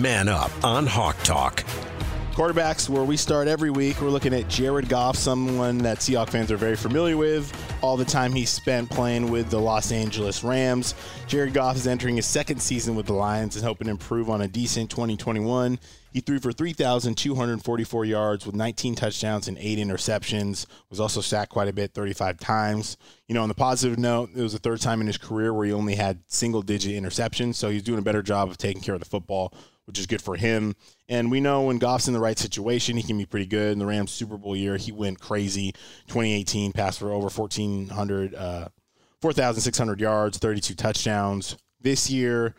Man 0.00 0.28
up 0.28 0.50
on 0.64 0.86
Hawk 0.86 1.16
Talk. 1.24 1.62
Quarterbacks, 2.32 2.88
where 2.88 3.04
we 3.04 3.18
start 3.18 3.48
every 3.48 3.68
week, 3.68 4.00
we're 4.00 4.08
looking 4.08 4.32
at 4.32 4.48
Jared 4.48 4.88
Goff, 4.88 5.14
someone 5.14 5.76
that 5.78 5.98
Seahawks 5.98 6.30
fans 6.30 6.50
are 6.50 6.56
very 6.56 6.76
familiar 6.76 7.18
with. 7.18 7.52
All 7.82 7.98
the 7.98 8.04
time 8.06 8.32
he 8.32 8.46
spent 8.46 8.88
playing 8.88 9.30
with 9.30 9.50
the 9.50 9.58
Los 9.58 9.92
Angeles 9.92 10.42
Rams. 10.42 10.94
Jared 11.26 11.52
Goff 11.52 11.76
is 11.76 11.86
entering 11.86 12.16
his 12.16 12.24
second 12.24 12.62
season 12.62 12.94
with 12.94 13.04
the 13.04 13.12
Lions 13.12 13.56
and 13.56 13.64
hoping 13.64 13.86
to 13.86 13.90
improve 13.90 14.30
on 14.30 14.40
a 14.40 14.48
decent 14.48 14.88
2021. 14.88 15.78
He 16.12 16.20
threw 16.20 16.40
for 16.40 16.50
3,244 16.50 18.04
yards 18.06 18.46
with 18.46 18.54
19 18.54 18.94
touchdowns 18.94 19.48
and 19.48 19.58
eight 19.58 19.78
interceptions. 19.78 20.64
Was 20.88 20.98
also 20.98 21.20
sacked 21.20 21.52
quite 21.52 21.68
a 21.68 21.74
bit, 21.74 21.92
35 21.92 22.38
times. 22.38 22.96
You 23.28 23.34
know, 23.34 23.42
on 23.42 23.48
the 23.48 23.54
positive 23.54 23.98
note, 23.98 24.30
it 24.34 24.40
was 24.40 24.54
the 24.54 24.58
third 24.58 24.80
time 24.80 25.02
in 25.02 25.06
his 25.08 25.18
career 25.18 25.52
where 25.52 25.66
he 25.66 25.72
only 25.74 25.96
had 25.96 26.20
single 26.26 26.62
digit 26.62 27.00
interceptions. 27.00 27.56
So 27.56 27.68
he's 27.68 27.82
doing 27.82 27.98
a 27.98 28.02
better 28.02 28.22
job 28.22 28.48
of 28.48 28.56
taking 28.56 28.80
care 28.82 28.94
of 28.94 29.00
the 29.00 29.06
football 29.06 29.52
which 29.90 29.98
is 29.98 30.06
good 30.06 30.22
for 30.22 30.36
him. 30.36 30.76
And 31.08 31.32
we 31.32 31.40
know 31.40 31.62
when 31.62 31.78
Goff's 31.78 32.06
in 32.06 32.14
the 32.14 32.20
right 32.20 32.38
situation, 32.38 32.96
he 32.96 33.02
can 33.02 33.18
be 33.18 33.26
pretty 33.26 33.46
good. 33.46 33.72
In 33.72 33.80
the 33.80 33.86
Rams 33.86 34.12
Super 34.12 34.36
Bowl 34.36 34.54
year, 34.54 34.76
he 34.76 34.92
went 34.92 35.18
crazy. 35.18 35.72
2018 36.06 36.70
passed 36.70 37.00
for 37.00 37.10
over 37.10 37.28
1,400, 37.28 38.34
uh, 38.36 38.68
4,600 39.20 40.00
yards, 40.00 40.38
32 40.38 40.74
touchdowns. 40.76 41.56
This 41.80 42.08
year, 42.08 42.54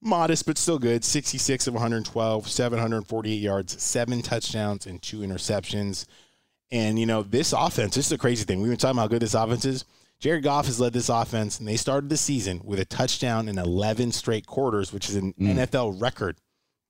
modest 0.00 0.46
but 0.46 0.56
still 0.56 0.78
good 0.78 1.04
66 1.04 1.66
of 1.66 1.74
112 1.74 2.48
748 2.48 3.34
yards 3.34 3.82
seven 3.82 4.22
touchdowns 4.22 4.86
and 4.86 5.02
two 5.02 5.18
interceptions 5.18 6.06
and 6.72 6.98
you 6.98 7.04
know 7.04 7.22
this 7.22 7.52
offense 7.52 7.96
this 7.96 8.06
is 8.06 8.12
a 8.12 8.16
crazy 8.16 8.44
thing 8.44 8.62
we've 8.62 8.70
been 8.70 8.78
talking 8.78 8.96
about 8.96 9.02
how 9.02 9.08
good 9.08 9.20
this 9.20 9.34
offense 9.34 9.66
is 9.66 9.84
jared 10.18 10.42
goff 10.42 10.64
has 10.64 10.80
led 10.80 10.94
this 10.94 11.10
offense 11.10 11.58
and 11.58 11.68
they 11.68 11.76
started 11.76 12.08
the 12.08 12.16
season 12.16 12.62
with 12.64 12.80
a 12.80 12.84
touchdown 12.86 13.46
in 13.46 13.58
11 13.58 14.10
straight 14.10 14.46
quarters 14.46 14.90
which 14.90 15.10
is 15.10 15.16
an 15.16 15.34
mm. 15.34 15.54
nfl 15.54 16.00
record 16.00 16.38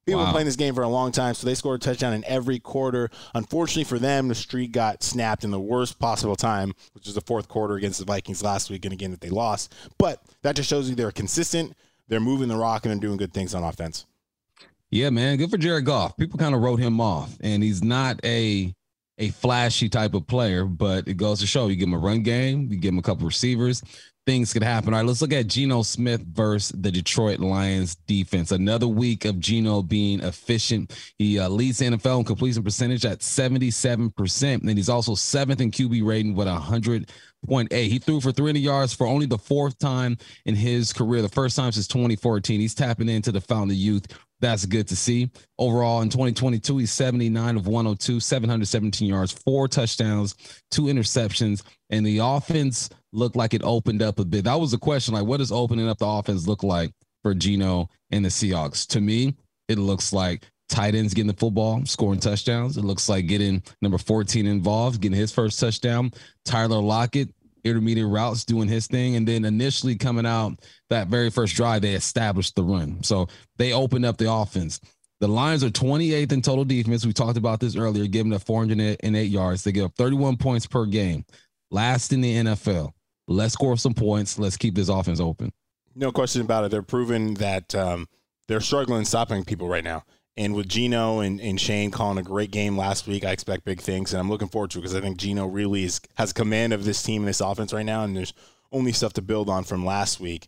People 0.07 0.21
wow. 0.21 0.27
been 0.27 0.33
playing 0.33 0.47
this 0.47 0.57
game 0.57 0.75
for 0.75 0.83
a 0.83 0.89
long 0.89 1.13
time, 1.13 1.35
so 1.35 1.47
they 1.47 1.55
scored 1.55 1.83
a 1.83 1.85
touchdown 1.85 2.15
in 2.15 2.25
every 2.25 2.59
quarter. 2.59 3.11
Unfortunately 3.35 3.85
for 3.85 3.99
them, 3.99 4.29
the 4.29 4.35
streak 4.35 4.73
got 4.73 5.03
snapped 5.03 5.45
in 5.45 5.51
the 5.51 5.61
worst 5.61 5.99
possible 5.99 6.37
time, 6.37 6.73
which 6.95 7.05
was 7.07 7.15
the 7.15 7.21
fourth 7.21 7.49
quarter 7.49 7.75
against 7.75 7.99
the 7.99 8.05
Vikings 8.05 8.43
last 8.43 8.71
week, 8.71 8.85
and 8.85 8.93
again 8.95 9.11
that 9.11 9.21
they 9.21 9.29
lost. 9.29 9.75
But 9.99 10.23
that 10.43 10.57
just 10.57 10.69
shows 10.69 10.89
you 10.89 10.97
they're 10.97 11.13
consistent 11.13 11.75
they're 12.11 12.21
moving 12.21 12.49
the 12.49 12.57
rock 12.57 12.85
and 12.85 12.93
they're 12.93 13.01
doing 13.01 13.17
good 13.17 13.33
things 13.33 13.55
on 13.55 13.65
offense. 13.65 14.05
Yeah, 14.91 15.09
man, 15.11 15.39
good 15.39 15.51
for 15.51 15.57
Jared 15.57 15.87
Goff. 15.87 16.17
People 16.17 16.39
kind 16.39 16.55
of 16.55 16.61
wrote 16.61 16.81
him 16.81 17.01
off, 17.01 17.39
and 17.41 17.63
he's 17.63 17.83
not 17.83 18.21
a 18.25 18.75
a 19.19 19.29
flashy 19.31 19.89
type 19.89 20.15
of 20.15 20.27
player, 20.27 20.65
but 20.65 21.07
it 21.07 21.15
goes 21.15 21.41
to 21.41 21.47
show 21.47 21.69
you 21.69 21.77
give 21.77 21.89
him 21.89 21.95
a 21.95 21.99
run 21.99 22.23
game, 22.23 22.69
you 22.71 22.79
give 22.79 22.93
him 22.93 22.99
a 22.99 23.03
couple 23.03 23.27
receivers, 23.27 23.83
things 24.27 24.53
could 24.53 24.63
happen. 24.63 24.93
All 24.93 25.01
right, 25.01 25.07
let's 25.07 25.23
look 25.23 25.33
at 25.33 25.47
Geno 25.47 25.83
Smith 25.83 26.21
versus 26.23 26.73
the 26.79 26.91
Detroit 26.91 27.41
Lions 27.41 27.95
defense. 28.07 28.53
Another 28.53 28.89
week 28.89 29.25
of 29.25 29.41
Geno 29.41 29.83
being 29.83 30.21
efficient. 30.21 30.95
He 31.19 31.39
uh, 31.39 31.49
leads 31.49 31.79
the 31.79 31.87
NFL 31.87 32.21
in 32.21 32.25
completion 32.25 32.63
percentage 32.63 33.05
at 33.05 33.21
77%, 33.21 34.61
and 34.61 34.71
he's 34.71 34.89
also 34.89 35.15
seventh 35.15 35.61
in 35.61 35.71
QB 35.71 36.07
rating 36.07 36.35
with 36.35 36.49
100 36.49 37.11
point 37.47 37.73
eight. 37.73 37.91
He 37.91 37.99
threw 37.99 38.21
for 38.21 38.33
300 38.33 38.59
yards 38.59 38.93
for 38.93 39.07
only 39.07 39.27
the 39.27 39.39
fourth 39.39 39.79
time 39.79 40.19
in 40.45 40.55
his 40.55 40.93
career, 40.93 41.23
the 41.23 41.29
first 41.29 41.57
time 41.57 41.73
since 41.73 41.89
2014. 41.89 42.61
He's 42.61 42.75
tapping 42.75 43.09
into 43.09 43.33
the 43.33 43.41
fountain 43.41 43.71
of 43.71 43.77
youth. 43.77 44.07
That's 44.41 44.65
good 44.65 44.89
to 44.89 44.97
see. 44.97 45.31
Overall, 45.59 46.01
in 46.01 46.09
2022, 46.09 46.79
he's 46.79 46.93
79 46.93 47.57
of 47.57 47.67
102, 47.67 48.21
717 48.21 49.09
yards, 49.09 49.33
four 49.33 49.69
touchdowns, 49.69 50.35
two 50.71 50.83
interceptions, 50.85 51.63
and 51.91 52.07
the 52.07 52.19
offense 52.19 52.89
looked 53.13 53.37
like 53.37 53.55
it 53.55 53.63
opened 53.63 54.03
up 54.03 54.19
a 54.19 54.25
bit. 54.25 54.45
That 54.45 54.59
was 54.59 54.71
the 54.71 54.79
question. 54.79 55.15
Like, 55.15 55.27
what 55.27 55.39
does 55.39 55.53
opening 55.53 55.89
up 55.89 55.99
the 55.99 56.07
offense 56.07 56.47
look 56.47 56.63
like 56.63 56.93
for 57.23 57.35
Geno 57.35 57.89
and 58.11 58.25
the 58.25 58.29
Seahawks? 58.29 58.87
To 58.89 59.01
me, 59.01 59.37
it 59.69 59.79
looks 59.79 60.13
like 60.13 60.45
tight 60.69 60.95
ends 60.95 61.13
getting 61.13 61.31
the 61.31 61.37
football, 61.37 61.85
scoring 61.85 62.21
touchdowns. 62.21 62.77
It 62.77 62.85
looks 62.85 63.09
like 63.09 63.27
getting 63.27 63.63
number 63.83 63.99
14 63.99 64.47
involved, 64.47 65.01
getting 65.01 65.19
his 65.19 65.33
first 65.33 65.59
touchdown. 65.59 66.13
Tyler 66.45 66.81
Lockett, 66.81 67.35
intermediate 67.65 68.09
routes, 68.09 68.45
doing 68.45 68.69
his 68.69 68.87
thing. 68.87 69.17
And 69.17 69.27
then 69.27 69.45
initially 69.45 69.97
coming 69.97 70.27
out 70.27 70.61
that 70.89 71.09
very 71.09 71.31
first 71.31 71.57
drive, 71.57 71.83
they 71.83 71.95
established 71.95 72.55
the 72.55 72.63
run. 72.63 73.03
So 73.03 73.29
they 73.59 73.73
opened 73.73 74.07
up 74.07 74.17
the 74.17 74.33
offense. 74.33 74.81
The 75.21 75.29
Lions 75.29 75.63
are 75.63 75.71
28th 75.71 76.33
in 76.33 76.41
total 76.41 76.65
defense. 76.65 77.05
We 77.05 77.13
talked 77.13 77.37
about 77.37 77.61
this 77.61 77.77
earlier, 77.77 78.07
giving 78.07 78.33
up 78.33 78.43
408 78.43 79.25
yards. 79.25 79.63
They 79.63 79.73
give 79.73 79.85
up 79.85 79.95
31 79.97 80.39
points 80.39 80.67
per 80.67 80.87
game. 80.87 81.27
Last 81.71 82.13
in 82.13 82.21
the 82.21 82.35
NFL. 82.37 82.93
Let's 83.29 83.55
score 83.55 83.77
some 83.77 83.95
points. 83.95 84.39
Let's 84.39 84.57
keep 84.57 84.75
this 84.75 84.89
offense 84.89 85.21
open. 85.21 85.53
No 85.95 86.11
question 86.11 86.43
about 86.43 86.65
it. 86.65 86.71
They're 86.71 86.83
proving 86.83 87.35
that 87.35 87.75
um, 87.75 88.09
they're 88.49 88.61
struggling 88.61 89.05
stopping 89.05 89.45
people 89.45 89.69
right 89.69 89.85
now. 89.85 90.05
And 90.37 90.55
with 90.55 90.69
Geno 90.69 91.21
and, 91.21 91.41
and 91.41 91.61
Shane 91.61 91.91
calling 91.91 92.19
a 92.19 92.23
great 92.23 92.51
game 92.51 92.77
last 92.77 93.07
week, 93.07 93.25
I 93.25 93.31
expect 93.31 93.65
big 93.65 93.81
things, 93.81 94.13
and 94.13 94.21
I'm 94.21 94.31
looking 94.31 94.49
forward 94.49 94.71
to 94.73 94.79
it 94.79 94.83
because 94.83 94.97
I 94.97 95.01
think 95.01 95.19
Geno 95.19 95.47
really 95.47 95.85
is, 95.85 96.01
has 96.15 96.33
command 96.33 96.73
of 96.73 96.85
this 96.85 97.03
team 97.03 97.23
and 97.23 97.29
this 97.29 97.41
offense 97.41 97.73
right 97.73 97.85
now, 97.85 98.05
and 98.05 98.17
there's 98.17 98.33
only 98.73 98.93
stuff 98.93 99.13
to 99.15 99.23
build 99.23 99.51
on 99.51 99.65
from 99.65 99.85
last 99.85 100.19
week. 100.19 100.47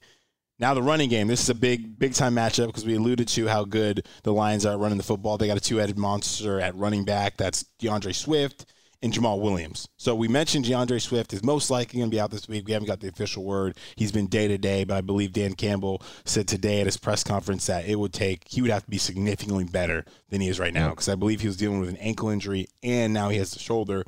Now 0.59 0.75
the 0.75 0.83
running 0.83 1.11
game. 1.11 1.27
This 1.27 1.43
is 1.43 1.51
a 1.51 1.55
big, 1.55 1.99
big 1.99 2.15
time 2.15 2.37
matchup 2.37 2.69
because 2.69 2.87
we 2.87 2.95
alluded 2.95 3.27
to 3.29 3.49
how 3.49 3.65
good 3.65 4.07
the 4.23 4.33
Lions 4.33 4.65
are 4.65 4.79
running 4.79 4.99
the 4.99 5.05
football. 5.05 5.37
They 5.37 5.49
got 5.49 5.57
a 5.57 5.61
two-headed 5.61 5.99
monster 5.99 6.61
at 6.61 6.77
running 6.77 7.05
back. 7.05 7.37
That's 7.37 7.65
D'Andre 7.81 8.13
Swift 8.13 8.67
and 9.03 9.13
Jamaal 9.13 9.41
Williams. 9.41 9.89
So 9.97 10.15
we 10.15 10.29
mentioned 10.29 10.65
D'Andre 10.65 10.99
Swift 10.99 11.33
is 11.33 11.43
most 11.43 11.71
likely 11.71 11.99
going 11.99 12.11
to 12.11 12.15
be 12.15 12.21
out 12.21 12.31
this 12.31 12.49
week. 12.49 12.67
We 12.67 12.73
haven't 12.73 12.89
got 12.89 13.01
the 13.01 13.09
official 13.09 13.45
word. 13.45 13.77
He's 13.97 14.13
been 14.13 14.27
day 14.27 14.49
to 14.49 14.59
day, 14.59 14.85
but 14.85 14.97
I 14.97 15.01
believe 15.01 15.33
Dan 15.33 15.55
Campbell 15.55 16.03
said 16.25 16.47
today 16.49 16.81
at 16.81 16.87
his 16.87 16.97
press 16.97 17.25
conference 17.25 17.67
that 17.67 17.87
it 17.87 17.97
would 17.97 18.13
take, 18.13 18.45
he 18.49 18.63
would 18.63 18.71
have 18.71 18.85
to 18.85 18.91
be 18.91 18.99
significantly 18.99 19.65
better 19.65 20.05
than 20.29 20.41
he 20.41 20.49
is 20.49 20.61
right 20.61 20.75
now 20.75 20.91
because 20.91 21.09
I 21.09 21.15
believe 21.15 21.41
he 21.41 21.49
was 21.49 21.57
dealing 21.57 21.81
with 21.81 21.89
an 21.89 21.97
ankle 21.97 22.29
injury 22.29 22.69
and 22.83 23.13
now 23.13 23.29
he 23.29 23.39
has 23.39 23.53
the 23.53 23.59
shoulder. 23.59 24.05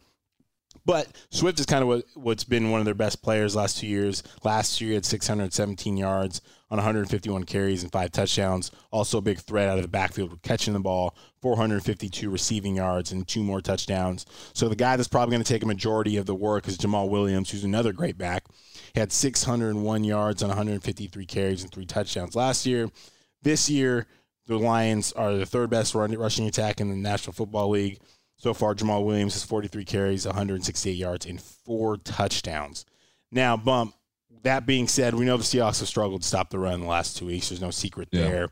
But 0.87 1.09
Swift 1.31 1.59
is 1.61 1.67
kind 1.67 1.83
of 1.83 1.89
what, 1.89 2.05
what's 2.15 2.45
been 2.45 2.71
one 2.71 2.81
of 2.81 2.85
their 2.85 2.95
best 2.95 3.23
players 3.23 3.57
last 3.57 3.79
two 3.79 3.87
years. 3.87 4.23
Last 4.43 4.81
year, 4.81 4.89
he 4.91 4.95
had 4.95 5.07
617 5.07 5.97
yards 5.97 6.43
on 6.71 6.77
151 6.77 7.45
carries 7.45 7.83
and 7.83 7.91
five 7.91 8.13
touchdowns. 8.13 8.71
Also, 8.91 9.19
a 9.19 9.23
big 9.23 9.39
threat 9.39 9.69
out 9.69 9.79
of 9.79 9.83
the 9.83 9.89
backfield 9.89 10.43
catching 10.43 10.75
the 10.75 10.81
ball, 10.81 11.17
452 11.41 12.29
receiving 12.29 12.77
yards 12.77 13.13
and 13.13 13.27
two 13.27 13.43
more 13.43 13.63
touchdowns. 13.63 14.27
So 14.53 14.69
the 14.69 14.77
guy 14.77 14.97
that's 14.97 15.09
probably 15.09 15.33
going 15.33 15.45
to 15.45 15.53
take 15.53 15.63
a 15.63 15.67
majority 15.67 16.19
of 16.19 16.27
the 16.27 16.35
work 16.35 16.69
is 16.69 16.77
Jamaal 16.77 17.09
Williams, 17.09 17.51
who's 17.51 17.65
another 17.65 17.93
great 17.93 18.19
back. 18.19 18.45
He 18.93 19.01
had 19.01 19.13
601 19.13 20.05
yards 20.05 20.43
on 20.43 20.49
153 20.49 21.27
carries 21.27 21.63
and 21.63 21.73
three 21.73 21.87
touchdowns 21.87 22.37
last 22.37 22.67
year. 22.67 22.91
This 23.43 23.71
year, 23.71 24.07
the 24.47 24.59
Lions 24.59 25.13
are 25.13 25.35
the 25.35 25.47
third 25.47 25.71
best 25.71 25.95
rushing 25.95 26.47
attack 26.47 26.81
in 26.81 26.91
the 26.91 26.97
National 26.97 27.33
Football 27.33 27.71
League. 27.71 28.01
So 28.37 28.53
far, 28.53 28.75
Jamaal 28.75 29.05
Williams 29.05 29.35
has 29.35 29.45
43 29.45 29.85
carries, 29.85 30.27
168 30.27 30.93
yards, 30.93 31.27
and 31.27 31.41
four 31.41 31.97
touchdowns. 31.97 32.85
Now, 33.31 33.57
bump. 33.57 33.95
That 34.43 34.67
being 34.67 34.89
said, 34.89 35.15
we 35.15 35.25
know 35.25 35.39
the 35.39 35.43
Seahawks 35.43 35.81
have 35.81 35.89
struggled 35.89 36.21
to 36.21 36.29
stop 36.29 36.51
the 36.51 36.59
run 36.59 36.83
the 36.83 36.87
last 36.87 37.17
two 37.17 37.25
weeks. 37.27 37.49
There's 37.49 37.63
no 37.63 37.71
secret 37.71 38.09
yeah. 38.13 38.23
there. 38.23 38.49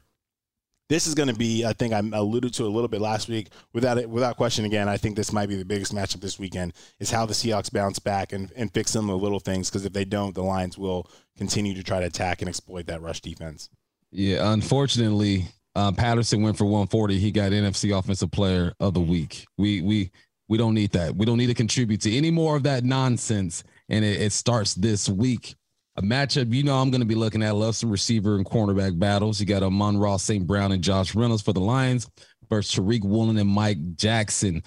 This 0.89 1.07
is 1.07 1.15
going 1.15 1.29
to 1.29 1.35
be, 1.35 1.67
I 1.67 1.75
think 1.75 1.93
I 1.93 1.99
alluded 1.99 2.55
to 2.55 2.65
a 2.65 2.69
little 2.69 2.89
bit 2.89 3.01
last 3.01 3.29
week. 3.29 3.49
Without 3.75 3.99
it, 3.99 4.09
without 4.09 4.39
question, 4.39 4.65
again, 4.65 4.89
I 4.89 4.97
think 4.97 5.17
this 5.17 5.33
might 5.33 5.49
be 5.49 5.57
the 5.57 5.65
biggest 5.65 5.95
matchup 5.95 6.21
this 6.21 6.39
weekend. 6.39 6.73
Is 6.99 7.11
how 7.11 7.27
the 7.27 7.35
Seahawks 7.35 7.71
bounce 7.71 7.99
back 7.99 8.33
and, 8.33 8.51
and 8.57 8.73
fix 8.73 8.91
some 8.91 9.09
of 9.11 9.19
the 9.19 9.23
little 9.23 9.41
things. 9.41 9.69
Because 9.69 9.85
if 9.85 9.93
they 9.93 10.05
don't, 10.07 10.35
the 10.35 10.43
Lions 10.43 10.79
will 10.79 11.11
continue 11.37 11.75
to 11.75 11.83
try 11.83 12.01
to 12.01 12.07
attack 12.07 12.41
and 12.41 12.49
exploit 12.49 12.87
that 12.87 13.03
rush 13.03 13.21
defense. 13.21 13.69
Yeah, 14.11 14.51
unfortunately, 14.53 15.47
uh, 15.75 15.93
Patterson 15.93 16.43
went 16.43 16.59
for 16.59 16.65
140. 16.65 17.19
He 17.19 17.31
got 17.31 17.53
NFC 17.53 17.97
Offensive 17.97 18.31
Player 18.31 18.73
of 18.81 18.95
the 18.95 19.01
Week. 19.01 19.47
We 19.57 19.81
we 19.81 20.11
we 20.49 20.59
don't 20.59 20.75
need 20.75 20.93
that. 20.93 21.17
We 21.17 21.25
don't 21.25 21.39
need 21.39 21.47
to 21.47 21.55
contribute 21.55 22.03
to 22.03 22.15
any 22.15 22.31
more 22.31 22.57
of 22.57 22.65
that 22.65 22.85
nonsense. 22.85 23.65
And 23.89 24.05
it, 24.05 24.21
it 24.21 24.33
starts 24.33 24.75
this 24.75 25.09
week. 25.09 25.55
A 25.97 26.03
matchup, 26.03 26.53
you 26.53 26.63
know, 26.63 26.77
I'm 26.77 26.91
going 26.91 27.01
to 27.01 27.07
be 27.07 27.15
looking 27.15 27.43
at. 27.43 27.55
Love 27.55 27.77
some 27.77 27.91
receiver 27.91 28.37
and 28.37 28.47
cornerback 28.47 28.99
battles. 28.99 29.41
You 29.41 29.47
got 29.47 29.63
Amon-Ra 29.63 30.17
St. 30.17 30.47
Brown 30.47 30.73
and 30.73 30.83
Josh 30.83 31.15
Reynolds 31.15 31.43
for 31.43 31.53
the 31.53 31.61
Lions 31.61 32.09
versus 32.49 32.79
Tariq 32.79 33.05
Woolen 33.05 33.39
and 33.39 33.49
Mike 33.49 33.97
Jackson. 33.97 34.63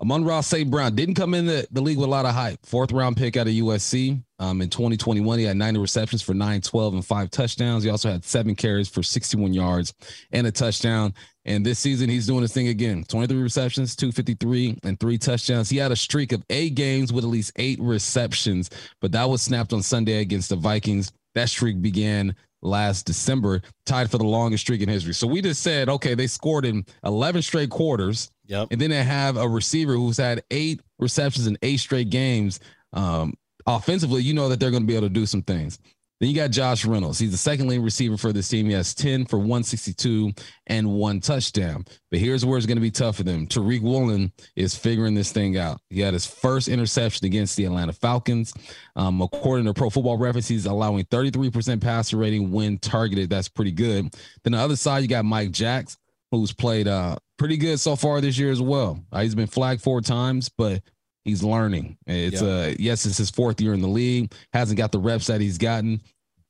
Amon-Ra 0.00 0.40
St. 0.42 0.70
Brown 0.70 0.94
didn't 0.94 1.16
come 1.16 1.34
in 1.34 1.46
the, 1.46 1.66
the 1.72 1.80
league 1.80 1.98
with 1.98 2.06
a 2.06 2.10
lot 2.10 2.24
of 2.24 2.32
hype. 2.32 2.64
Fourth 2.64 2.92
round 2.92 3.16
pick 3.16 3.36
out 3.36 3.48
of 3.48 3.52
USC. 3.52 4.22
Um, 4.38 4.62
in 4.62 4.70
2021, 4.70 5.40
he 5.40 5.44
had 5.44 5.56
90 5.56 5.80
receptions 5.80 6.22
for 6.22 6.34
912 6.34 6.94
and 6.94 7.04
five 7.04 7.30
touchdowns. 7.30 7.82
He 7.82 7.90
also 7.90 8.08
had 8.08 8.24
seven 8.24 8.54
carries 8.54 8.88
for 8.88 9.02
61 9.02 9.52
yards 9.52 9.92
and 10.30 10.46
a 10.46 10.52
touchdown. 10.52 11.12
And 11.44 11.66
this 11.66 11.80
season, 11.80 12.08
he's 12.08 12.26
doing 12.28 12.42
his 12.42 12.52
thing 12.52 12.68
again 12.68 13.02
23 13.08 13.42
receptions, 13.42 13.96
253, 13.96 14.78
and 14.84 15.00
three 15.00 15.18
touchdowns. 15.18 15.68
He 15.68 15.78
had 15.78 15.90
a 15.90 15.96
streak 15.96 16.30
of 16.30 16.44
eight 16.50 16.76
games 16.76 17.12
with 17.12 17.24
at 17.24 17.30
least 17.30 17.52
eight 17.56 17.80
receptions, 17.80 18.70
but 19.00 19.10
that 19.12 19.28
was 19.28 19.42
snapped 19.42 19.72
on 19.72 19.82
Sunday 19.82 20.20
against 20.20 20.50
the 20.50 20.56
Vikings. 20.56 21.10
That 21.34 21.48
streak 21.48 21.82
began 21.82 22.36
last 22.62 23.06
December, 23.06 23.62
tied 23.86 24.10
for 24.10 24.18
the 24.18 24.24
longest 24.24 24.64
streak 24.64 24.80
in 24.80 24.88
history. 24.88 25.14
So 25.14 25.26
we 25.26 25.40
just 25.40 25.62
said, 25.62 25.88
okay, 25.88 26.14
they 26.14 26.26
scored 26.26 26.64
in 26.64 26.84
11 27.04 27.42
straight 27.42 27.70
quarters. 27.70 28.30
Yep. 28.48 28.68
And 28.70 28.80
then 28.80 28.90
they 28.90 29.04
have 29.04 29.36
a 29.36 29.48
receiver 29.48 29.94
who's 29.94 30.16
had 30.16 30.42
eight 30.50 30.80
receptions 30.98 31.46
in 31.46 31.56
eight 31.62 31.80
straight 31.80 32.10
games. 32.10 32.60
Um, 32.92 33.34
offensively, 33.66 34.22
you 34.22 34.34
know 34.34 34.48
that 34.48 34.58
they're 34.58 34.70
going 34.70 34.82
to 34.82 34.86
be 34.86 34.96
able 34.96 35.06
to 35.06 35.12
do 35.12 35.26
some 35.26 35.42
things. 35.42 35.78
Then 36.20 36.30
you 36.30 36.34
got 36.34 36.50
Josh 36.50 36.84
Reynolds. 36.84 37.20
He's 37.20 37.30
the 37.30 37.36
second 37.36 37.68
leading 37.68 37.84
receiver 37.84 38.16
for 38.16 38.32
this 38.32 38.48
team. 38.48 38.66
He 38.66 38.72
has 38.72 38.92
10 38.92 39.26
for 39.26 39.38
162 39.38 40.32
and 40.66 40.94
one 40.94 41.20
touchdown. 41.20 41.84
But 42.10 42.18
here's 42.18 42.44
where 42.44 42.56
it's 42.56 42.66
going 42.66 42.76
to 42.76 42.82
be 42.82 42.90
tough 42.90 43.16
for 43.16 43.22
them. 43.22 43.46
Tariq 43.46 43.82
Woolen 43.82 44.32
is 44.56 44.74
figuring 44.74 45.14
this 45.14 45.30
thing 45.30 45.56
out. 45.56 45.80
He 45.90 46.00
had 46.00 46.14
his 46.14 46.26
first 46.26 46.66
interception 46.66 47.24
against 47.24 47.56
the 47.56 47.66
Atlanta 47.66 47.92
Falcons. 47.92 48.52
Um, 48.96 49.22
according 49.22 49.66
to 49.66 49.74
Pro 49.74 49.90
Football 49.90 50.18
Reference, 50.18 50.48
he's 50.48 50.66
allowing 50.66 51.04
33% 51.04 51.80
passer 51.80 52.16
rating 52.16 52.50
when 52.50 52.78
targeted. 52.78 53.30
That's 53.30 53.48
pretty 53.48 53.72
good. 53.72 54.12
Then 54.42 54.54
the 54.54 54.58
other 54.58 54.76
side, 54.76 55.02
you 55.02 55.08
got 55.08 55.24
Mike 55.24 55.52
Jacks, 55.52 55.98
who's 56.30 56.52
played 56.52 56.88
uh, 56.88 57.16
pretty 57.38 57.56
good 57.56 57.80
so 57.80 57.96
far 57.96 58.20
this 58.20 58.38
year 58.38 58.50
as 58.50 58.60
well. 58.60 59.02
Uh, 59.12 59.22
he's 59.22 59.34
been 59.34 59.46
flagged 59.46 59.82
four 59.82 60.00
times, 60.00 60.48
but 60.48 60.82
He's 61.28 61.42
learning. 61.42 61.98
It's 62.06 62.40
yeah. 62.40 62.48
uh 62.48 62.74
yes, 62.78 63.04
it's 63.04 63.18
his 63.18 63.28
fourth 63.28 63.60
year 63.60 63.74
in 63.74 63.82
the 63.82 63.88
league. 63.88 64.32
Hasn't 64.54 64.78
got 64.78 64.92
the 64.92 64.98
reps 64.98 65.26
that 65.26 65.42
he's 65.42 65.58
gotten, 65.58 66.00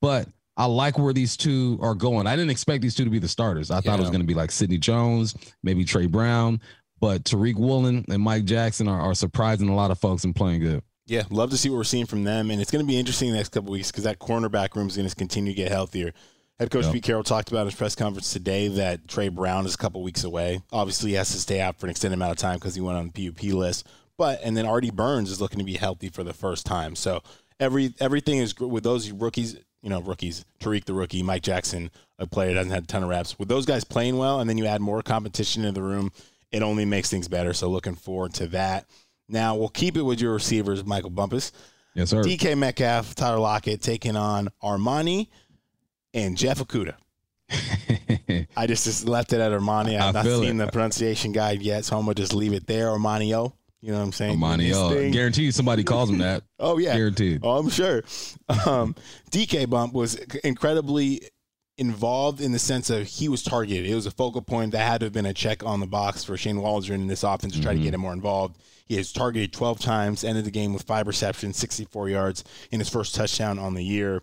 but 0.00 0.28
I 0.56 0.66
like 0.66 0.98
where 0.98 1.12
these 1.12 1.36
two 1.36 1.80
are 1.82 1.96
going. 1.96 2.28
I 2.28 2.36
didn't 2.36 2.50
expect 2.50 2.82
these 2.82 2.94
two 2.94 3.04
to 3.04 3.10
be 3.10 3.18
the 3.18 3.26
starters. 3.26 3.72
I 3.72 3.76
yeah. 3.76 3.80
thought 3.80 3.98
it 3.98 4.02
was 4.02 4.10
going 4.10 4.20
to 4.20 4.26
be 4.26 4.34
like 4.34 4.52
Sidney 4.52 4.78
Jones, 4.78 5.34
maybe 5.64 5.84
Tre 5.84 6.06
Brown, 6.06 6.60
but 7.00 7.24
Tariq 7.24 7.56
Woolen 7.56 8.04
and 8.08 8.22
Mike 8.22 8.44
Jackson 8.44 8.86
are, 8.86 9.00
are 9.00 9.14
surprising 9.14 9.68
a 9.68 9.74
lot 9.74 9.90
of 9.90 9.98
folks 9.98 10.22
and 10.22 10.34
playing 10.34 10.60
good. 10.60 10.82
Yeah, 11.06 11.24
love 11.30 11.50
to 11.50 11.56
see 11.56 11.70
what 11.70 11.76
we're 11.76 11.84
seeing 11.84 12.06
from 12.06 12.22
them, 12.22 12.52
and 12.52 12.60
it's 12.60 12.70
going 12.70 12.84
to 12.84 12.88
be 12.88 12.98
interesting 12.98 13.32
the 13.32 13.36
next 13.36 13.48
couple 13.48 13.72
weeks 13.72 13.90
because 13.90 14.04
that 14.04 14.20
cornerback 14.20 14.76
room 14.76 14.86
is 14.86 14.96
going 14.96 15.08
to 15.08 15.16
continue 15.16 15.52
to 15.52 15.56
get 15.56 15.72
healthier. 15.72 16.12
Head 16.58 16.72
coach 16.72 16.86
yep. 16.86 16.92
Pete 16.92 17.04
Carroll 17.04 17.22
talked 17.22 17.50
about 17.50 17.60
in 17.60 17.66
his 17.68 17.76
press 17.76 17.94
conference 17.94 18.32
today 18.32 18.66
that 18.66 19.06
Tre 19.06 19.28
Brown 19.28 19.64
is 19.64 19.76
a 19.76 19.78
couple 19.78 20.02
weeks 20.02 20.24
away. 20.24 20.60
Obviously, 20.72 21.10
he 21.10 21.16
has 21.16 21.30
to 21.30 21.38
stay 21.38 21.60
out 21.60 21.78
for 21.78 21.86
an 21.86 21.90
extended 21.90 22.16
amount 22.16 22.32
of 22.32 22.38
time 22.38 22.56
because 22.56 22.74
he 22.74 22.80
went 22.80 22.98
on 22.98 23.12
the 23.14 23.30
PUP 23.30 23.52
list. 23.52 23.86
But 24.16 24.40
and 24.42 24.56
then 24.56 24.66
Artie 24.66 24.90
Burns 24.90 25.30
is 25.30 25.40
looking 25.40 25.60
to 25.60 25.64
be 25.64 25.74
healthy 25.74 26.08
for 26.08 26.24
the 26.24 26.32
first 26.32 26.66
time. 26.66 26.96
So 26.96 27.22
every 27.60 27.94
everything 28.00 28.38
is 28.38 28.58
with 28.58 28.82
those 28.82 29.12
rookies. 29.12 29.56
You 29.82 29.90
know, 29.90 30.00
rookies. 30.00 30.44
Tariq 30.58 30.84
the 30.84 30.94
rookie, 30.94 31.22
Mike 31.22 31.42
Jackson, 31.42 31.92
a 32.18 32.26
player 32.26 32.48
that 32.48 32.54
doesn't 32.54 32.72
have 32.72 32.82
a 32.82 32.86
ton 32.88 33.04
of 33.04 33.08
reps. 33.08 33.38
With 33.38 33.46
those 33.46 33.64
guys 33.64 33.84
playing 33.84 34.18
well, 34.18 34.40
and 34.40 34.50
then 34.50 34.58
you 34.58 34.66
add 34.66 34.80
more 34.80 35.00
competition 35.02 35.64
in 35.64 35.74
the 35.74 35.82
room, 35.82 36.10
it 36.50 36.62
only 36.62 36.84
makes 36.84 37.08
things 37.08 37.28
better. 37.28 37.52
So 37.52 37.70
looking 37.70 37.94
forward 37.94 38.34
to 38.34 38.48
that. 38.48 38.86
Now 39.28 39.54
we'll 39.54 39.68
keep 39.68 39.96
it 39.96 40.02
with 40.02 40.20
your 40.20 40.32
receivers, 40.32 40.84
Michael 40.84 41.10
Bumpus. 41.10 41.52
Yes, 41.94 42.10
sir. 42.10 42.24
DK 42.24 42.58
Metcalf, 42.58 43.14
Tyler 43.14 43.38
Lockett 43.38 43.80
taking 43.80 44.16
on 44.16 44.48
Armani 44.60 45.28
and 46.24 46.36
Jeff 46.36 46.58
Okudah. 46.58 46.94
I 48.56 48.66
just, 48.66 48.84
just 48.84 49.08
left 49.08 49.32
it 49.32 49.40
at 49.40 49.52
Armani. 49.52 49.98
I've 49.98 50.14
not 50.14 50.24
seen 50.24 50.60
it. 50.60 50.66
the 50.66 50.70
pronunciation 50.70 51.32
guide 51.32 51.62
yet, 51.62 51.84
so 51.84 51.96
I'm 51.96 52.04
gonna 52.04 52.14
just 52.14 52.34
leave 52.34 52.52
it 52.52 52.66
there. 52.66 52.88
Armanio. 52.88 53.52
You 53.80 53.92
know 53.92 53.98
what 53.98 54.04
I'm 54.04 54.12
saying? 54.12 54.38
Armanio. 54.38 55.12
Guarantee 55.12 55.50
somebody 55.50 55.84
calls 55.84 56.10
him 56.10 56.18
that. 56.18 56.42
oh 56.58 56.78
yeah. 56.78 56.96
Guaranteed. 56.96 57.40
Oh, 57.42 57.58
I'm 57.58 57.70
sure. 57.70 58.02
Um, 58.66 58.94
DK 59.30 59.70
Bump 59.70 59.94
was 59.94 60.16
incredibly 60.44 61.22
involved 61.78 62.40
in 62.40 62.50
the 62.50 62.58
sense 62.58 62.90
of 62.90 63.06
he 63.06 63.28
was 63.28 63.42
targeted. 63.42 63.86
It 63.86 63.94
was 63.94 64.06
a 64.06 64.10
focal 64.10 64.42
point 64.42 64.72
that 64.72 64.80
had 64.80 65.00
to 65.00 65.06
have 65.06 65.12
been 65.12 65.26
a 65.26 65.32
check 65.32 65.64
on 65.64 65.78
the 65.78 65.86
box 65.86 66.24
for 66.24 66.36
Shane 66.36 66.60
Waldron 66.60 67.02
in 67.02 67.06
this 67.06 67.22
offense 67.22 67.54
to 67.54 67.62
try 67.62 67.72
mm-hmm. 67.72 67.80
to 67.80 67.84
get 67.84 67.94
him 67.94 68.00
more 68.00 68.12
involved. 68.12 68.60
He 68.86 68.96
has 68.96 69.12
targeted 69.12 69.52
12 69.52 69.78
times, 69.78 70.24
ended 70.24 70.44
the 70.44 70.50
game 70.50 70.72
with 70.72 70.82
five 70.82 71.06
receptions, 71.06 71.56
64 71.56 72.08
yards 72.08 72.44
in 72.72 72.80
his 72.80 72.88
first 72.88 73.14
touchdown 73.14 73.58
on 73.58 73.74
the 73.74 73.84
year. 73.84 74.22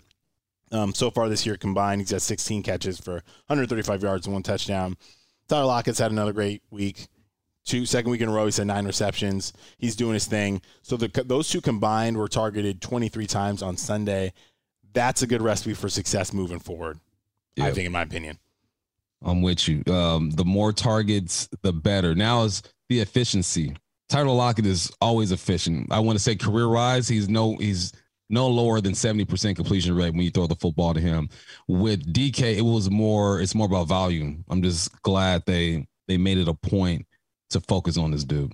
Um, 0.75 0.93
so 0.93 1.09
far 1.09 1.29
this 1.29 1.45
year 1.45 1.55
combined, 1.55 2.01
he's 2.01 2.11
got 2.11 2.21
16 2.21 2.63
catches 2.63 2.99
for 2.99 3.13
135 3.47 4.03
yards 4.03 4.27
and 4.27 4.33
one 4.33 4.43
touchdown. 4.43 4.97
Tyler 5.47 5.65
Lockett's 5.65 5.99
had 5.99 6.11
another 6.11 6.33
great 6.33 6.63
week. 6.69 7.07
Two 7.65 7.85
second 7.85 8.11
week 8.11 8.21
in 8.21 8.29
a 8.29 8.31
row, 8.31 8.45
he's 8.45 8.57
had 8.57 8.67
nine 8.67 8.85
receptions. 8.85 9.53
He's 9.77 9.95
doing 9.95 10.13
his 10.13 10.25
thing. 10.25 10.61
So 10.81 10.97
the, 10.97 11.07
those 11.25 11.49
two 11.49 11.61
combined 11.61 12.17
were 12.17 12.27
targeted 12.27 12.81
23 12.81 13.25
times 13.25 13.63
on 13.63 13.77
Sunday. 13.77 14.33
That's 14.93 15.21
a 15.21 15.27
good 15.27 15.41
recipe 15.41 15.73
for 15.73 15.89
success 15.89 16.33
moving 16.33 16.59
forward. 16.59 16.99
Yep. 17.55 17.67
I 17.67 17.71
think, 17.71 17.85
in 17.87 17.91
my 17.91 18.01
opinion. 18.01 18.37
I'm 19.23 19.41
with 19.41 19.67
you. 19.67 19.81
Um, 19.91 20.31
the 20.31 20.45
more 20.45 20.73
targets, 20.73 21.49
the 21.63 21.73
better. 21.73 22.13
Now 22.13 22.43
is 22.43 22.61
the 22.89 22.99
efficiency. 22.99 23.75
Tyler 24.09 24.33
Lockett 24.33 24.65
is 24.65 24.91
always 25.01 25.31
efficient. 25.31 25.91
I 25.91 25.99
want 25.99 26.17
to 26.17 26.23
say 26.23 26.35
career 26.35 26.69
wise, 26.69 27.07
he's 27.07 27.27
no 27.27 27.55
he's 27.55 27.91
no 28.29 28.47
lower 28.47 28.81
than 28.81 28.93
70% 28.93 29.55
completion 29.55 29.95
rate 29.95 30.13
when 30.13 30.21
you 30.21 30.31
throw 30.31 30.47
the 30.47 30.55
football 30.55 30.93
to 30.93 30.99
him. 30.99 31.29
With 31.67 32.11
DK, 32.11 32.57
it 32.57 32.61
was 32.61 32.89
more, 32.89 33.41
it's 33.41 33.55
more 33.55 33.67
about 33.67 33.87
volume. 33.87 34.43
I'm 34.49 34.61
just 34.61 35.01
glad 35.01 35.43
they 35.45 35.87
they 36.07 36.17
made 36.17 36.37
it 36.37 36.47
a 36.47 36.53
point 36.53 37.07
to 37.49 37.59
focus 37.61 37.97
on 37.97 38.11
this 38.11 38.23
dude. 38.23 38.53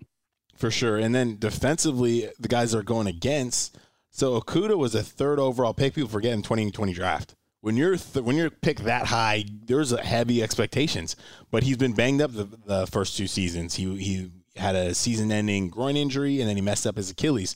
For 0.56 0.72
sure. 0.72 0.98
And 0.98 1.14
then 1.14 1.38
defensively, 1.38 2.30
the 2.40 2.48
guys 2.48 2.76
are 2.76 2.84
going 2.84 3.08
against. 3.08 3.78
So 4.10 4.40
Okudah 4.40 4.78
was 4.78 4.96
a 4.96 5.04
third 5.04 5.40
overall 5.40 5.74
pick. 5.74 5.96
People 5.96 6.10
forget 6.10 6.34
in 6.34 6.44
2020 6.44 6.94
draft. 6.94 7.36
When 7.62 7.78
you're 7.78 7.98
th- 7.98 8.26
when 8.26 8.36
you're 8.36 8.50
picked 8.50 8.84
that 8.86 9.08
high, 9.08 9.46
there's 9.66 9.92
a 9.92 10.02
heavy 10.02 10.42
expectations. 10.42 11.16
But 11.52 11.64
he's 11.64 11.78
been 11.78 11.94
banged 11.94 12.22
up 12.22 12.34
the, 12.34 12.46
the 12.66 12.88
first 12.88 13.18
two 13.18 13.28
seasons. 13.28 13.76
He 13.76 13.98
he 13.98 14.32
had 14.56 14.76
a 14.76 14.94
season-ending 14.94 15.70
groin 15.70 15.96
injury, 15.96 16.42
and 16.42 16.50
then 16.50 16.58
he 16.58 16.62
messed 16.62 16.86
up 16.86 16.98
his 16.98 17.10
Achilles. 17.10 17.56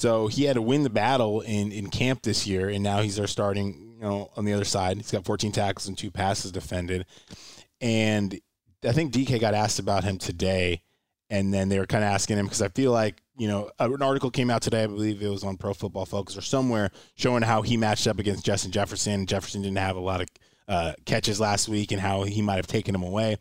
So 0.00 0.28
he 0.28 0.44
had 0.44 0.54
to 0.54 0.62
win 0.62 0.82
the 0.82 0.88
battle 0.88 1.42
in, 1.42 1.72
in 1.72 1.90
camp 1.90 2.22
this 2.22 2.46
year, 2.46 2.70
and 2.70 2.82
now 2.82 3.02
he's 3.02 3.16
there 3.16 3.26
starting, 3.26 3.96
you 3.96 4.00
know, 4.00 4.30
on 4.34 4.46
the 4.46 4.54
other 4.54 4.64
side. 4.64 4.96
He's 4.96 5.10
got 5.10 5.26
14 5.26 5.52
tackles 5.52 5.88
and 5.88 5.98
two 5.98 6.10
passes 6.10 6.52
defended. 6.52 7.04
And 7.82 8.40
I 8.82 8.92
think 8.92 9.12
DK 9.12 9.38
got 9.38 9.52
asked 9.52 9.78
about 9.78 10.04
him 10.04 10.16
today, 10.16 10.80
and 11.28 11.52
then 11.52 11.68
they 11.68 11.78
were 11.78 11.84
kind 11.84 12.02
of 12.02 12.08
asking 12.08 12.38
him 12.38 12.46
because 12.46 12.62
I 12.62 12.68
feel 12.68 12.92
like, 12.92 13.20
you 13.36 13.46
know, 13.46 13.70
an 13.78 14.00
article 14.00 14.30
came 14.30 14.48
out 14.48 14.62
today, 14.62 14.84
I 14.84 14.86
believe 14.86 15.20
it 15.20 15.28
was 15.28 15.44
on 15.44 15.58
Pro 15.58 15.74
Football 15.74 16.06
Focus 16.06 16.34
or 16.34 16.40
somewhere, 16.40 16.92
showing 17.14 17.42
how 17.42 17.60
he 17.60 17.76
matched 17.76 18.06
up 18.06 18.18
against 18.18 18.42
Justin 18.42 18.72
Jefferson. 18.72 19.26
Jefferson 19.26 19.60
didn't 19.60 19.76
have 19.76 19.96
a 19.96 20.00
lot 20.00 20.22
of 20.22 20.28
uh, 20.66 20.92
catches 21.04 21.40
last 21.40 21.68
week 21.68 21.92
and 21.92 22.00
how 22.00 22.22
he 22.22 22.40
might 22.40 22.56
have 22.56 22.66
taken 22.66 22.94
him 22.94 23.02
away 23.02 23.36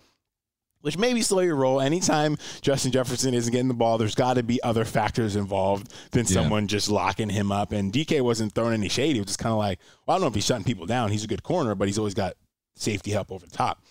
which 0.81 0.97
maybe 0.97 1.21
slow 1.21 1.41
your 1.41 1.55
roll. 1.55 1.81
Anytime 1.81 2.37
Justin 2.61 2.91
Jefferson 2.91 3.33
isn't 3.33 3.51
getting 3.51 3.67
the 3.67 3.73
ball, 3.73 3.97
there's 3.97 4.15
got 4.15 4.35
to 4.35 4.43
be 4.43 4.61
other 4.63 4.85
factors 4.85 5.35
involved 5.35 5.93
than 6.11 6.25
yeah. 6.25 6.33
someone 6.33 6.67
just 6.67 6.89
locking 6.89 7.29
him 7.29 7.51
up. 7.51 7.71
And 7.71 7.91
DK 7.91 8.21
wasn't 8.21 8.53
throwing 8.53 8.73
any 8.73 8.89
shade. 8.89 9.13
He 9.13 9.19
was 9.19 9.27
just 9.27 9.39
kind 9.39 9.51
of 9.51 9.59
like, 9.59 9.79
well, 10.05 10.15
I 10.15 10.17
don't 10.17 10.21
know 10.21 10.27
if 10.27 10.35
he's 10.35 10.45
shutting 10.45 10.63
people 10.63 10.85
down. 10.85 11.11
He's 11.11 11.23
a 11.23 11.27
good 11.27 11.43
corner, 11.43 11.75
but 11.75 11.87
he's 11.87 11.97
always 11.97 12.13
got 12.13 12.33
safety 12.75 13.11
help 13.11 13.31
over 13.31 13.45
the 13.45 13.51
top. 13.51 13.83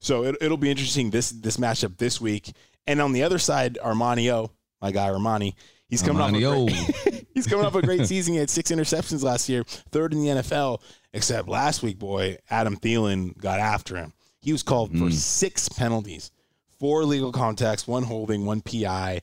So 0.00 0.24
it, 0.24 0.36
will 0.40 0.56
be 0.56 0.70
interesting 0.70 1.10
this 1.10 1.30
this 1.30 1.56
matchup 1.56 1.96
this 1.98 2.20
week. 2.20 2.52
And 2.86 3.00
on 3.00 3.12
the 3.12 3.22
other 3.24 3.38
side, 3.38 3.78
Armanio, 3.82 4.50
my 4.80 4.92
guy 4.92 5.08
Armani, 5.08 5.54
he's 5.88 6.02
coming 6.02 6.22
Armanio. 6.22 6.70
off. 6.70 7.06
A 7.06 7.10
great, 7.10 7.26
he's 7.34 7.46
coming 7.46 7.66
off 7.66 7.74
a 7.74 7.82
great 7.82 8.06
season. 8.06 8.34
He 8.34 8.38
had 8.38 8.50
six 8.50 8.70
interceptions 8.70 9.24
last 9.24 9.48
year, 9.48 9.64
third 9.64 10.12
in 10.12 10.20
the 10.20 10.28
NFL. 10.28 10.80
Except 11.12 11.48
last 11.48 11.82
week, 11.82 11.98
boy, 11.98 12.36
Adam 12.50 12.76
Thielen 12.76 13.36
got 13.38 13.58
after 13.58 13.96
him. 13.96 14.12
He 14.38 14.52
was 14.52 14.62
called 14.62 14.92
mm. 14.92 15.00
for 15.00 15.10
six 15.10 15.68
penalties 15.68 16.30
four 16.78 17.04
legal 17.04 17.32
contacts, 17.32 17.86
one 17.86 18.04
holding, 18.04 18.44
one 18.44 18.60
PI. 18.60 19.22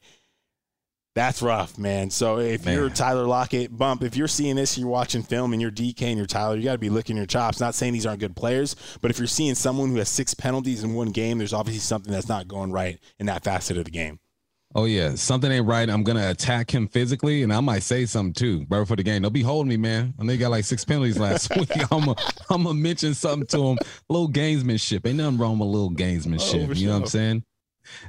That's 1.16 1.44
rough, 1.44 1.78
man. 1.78 2.10
So 2.10 2.40
if 2.40 2.66
man. 2.66 2.74
you're 2.74 2.90
Tyler 2.90 3.26
Lockett, 3.26 3.76
bump, 3.78 4.02
if 4.02 4.18
you're 4.18 4.28
seeing 4.28 4.56
this, 4.56 4.80
you're 4.80 4.88
watching 4.88 5.22
film 5.22 5.54
and 5.54 5.62
you're 5.62 5.70
DK 5.70 6.02
and 6.02 6.18
you're 6.18 6.26
Tyler, 6.26 6.56
you 6.56 6.64
got 6.64 6.72
to 6.72 6.80
be 6.80 6.90
licking 6.90 7.18
your 7.18 7.28
chops. 7.28 7.60
Not 7.60 7.76
saying 7.76 7.94
these 7.94 8.08
aren't 8.08 8.20
good 8.20 8.36
players, 8.36 8.76
but 9.00 9.12
if 9.12 9.20
you're 9.20 9.28
seeing 9.28 9.54
someone 9.54 9.90
who 9.90 9.98
has 9.98 10.10
six 10.10 10.34
penalties 10.34 10.84
in 10.84 10.96
one 10.96 11.12
game, 11.12 11.38
there's 11.38 11.54
obviously 11.54 11.82
something 11.82 12.12
that's 12.12 12.30
not 12.30 12.48
going 12.48 12.72
right 12.72 12.98
in 13.20 13.28
that 13.28 13.44
facet 13.44 13.78
of 13.78 13.86
the 13.86 13.92
game. 13.92 14.20
Oh 14.76 14.86
yeah, 14.86 15.14
something 15.16 15.52
ain't 15.52 15.68
right. 15.68 15.88
I'm 15.88 16.04
gonna 16.04 16.32
attack 16.32 16.74
him 16.74 16.88
physically, 16.88 17.44
and 17.44 17.54
I 17.54 17.60
might 17.60 17.84
say 17.84 18.06
something 18.08 18.34
too, 18.34 18.66
right 18.70 18.80
before 18.80 18.96
the 18.96 19.04
game. 19.04 19.22
They'll 19.22 19.30
be 19.30 19.44
holding 19.44 19.70
me, 19.70 19.78
man. 19.78 20.16
I 20.20 20.24
know 20.24 20.32
he 20.32 20.38
got 20.40 20.50
like 20.50 20.66
six 20.66 20.84
penalties 20.84 21.20
last 21.20 21.56
week. 21.56 21.70
I'm 21.92 22.06
gonna 22.06 22.16
I'm 22.50 22.64
gonna 22.64 22.74
mention 22.74 23.14
something 23.14 23.46
to 23.48 23.68
him. 23.68 23.78
A 23.82 24.14
little 24.14 24.30
gamesmanship. 24.30 25.06
Ain't 25.06 25.18
nothing 25.18 25.38
wrong 25.38 25.60
with 25.60 25.68
a 25.68 25.72
little 25.72 25.92
gamesmanship. 25.92 26.66
Oh, 26.66 26.70
you 26.70 26.76
sure. 26.76 26.88
know 26.88 26.94
what 26.94 27.02
I'm 27.04 27.08
saying? 27.08 27.44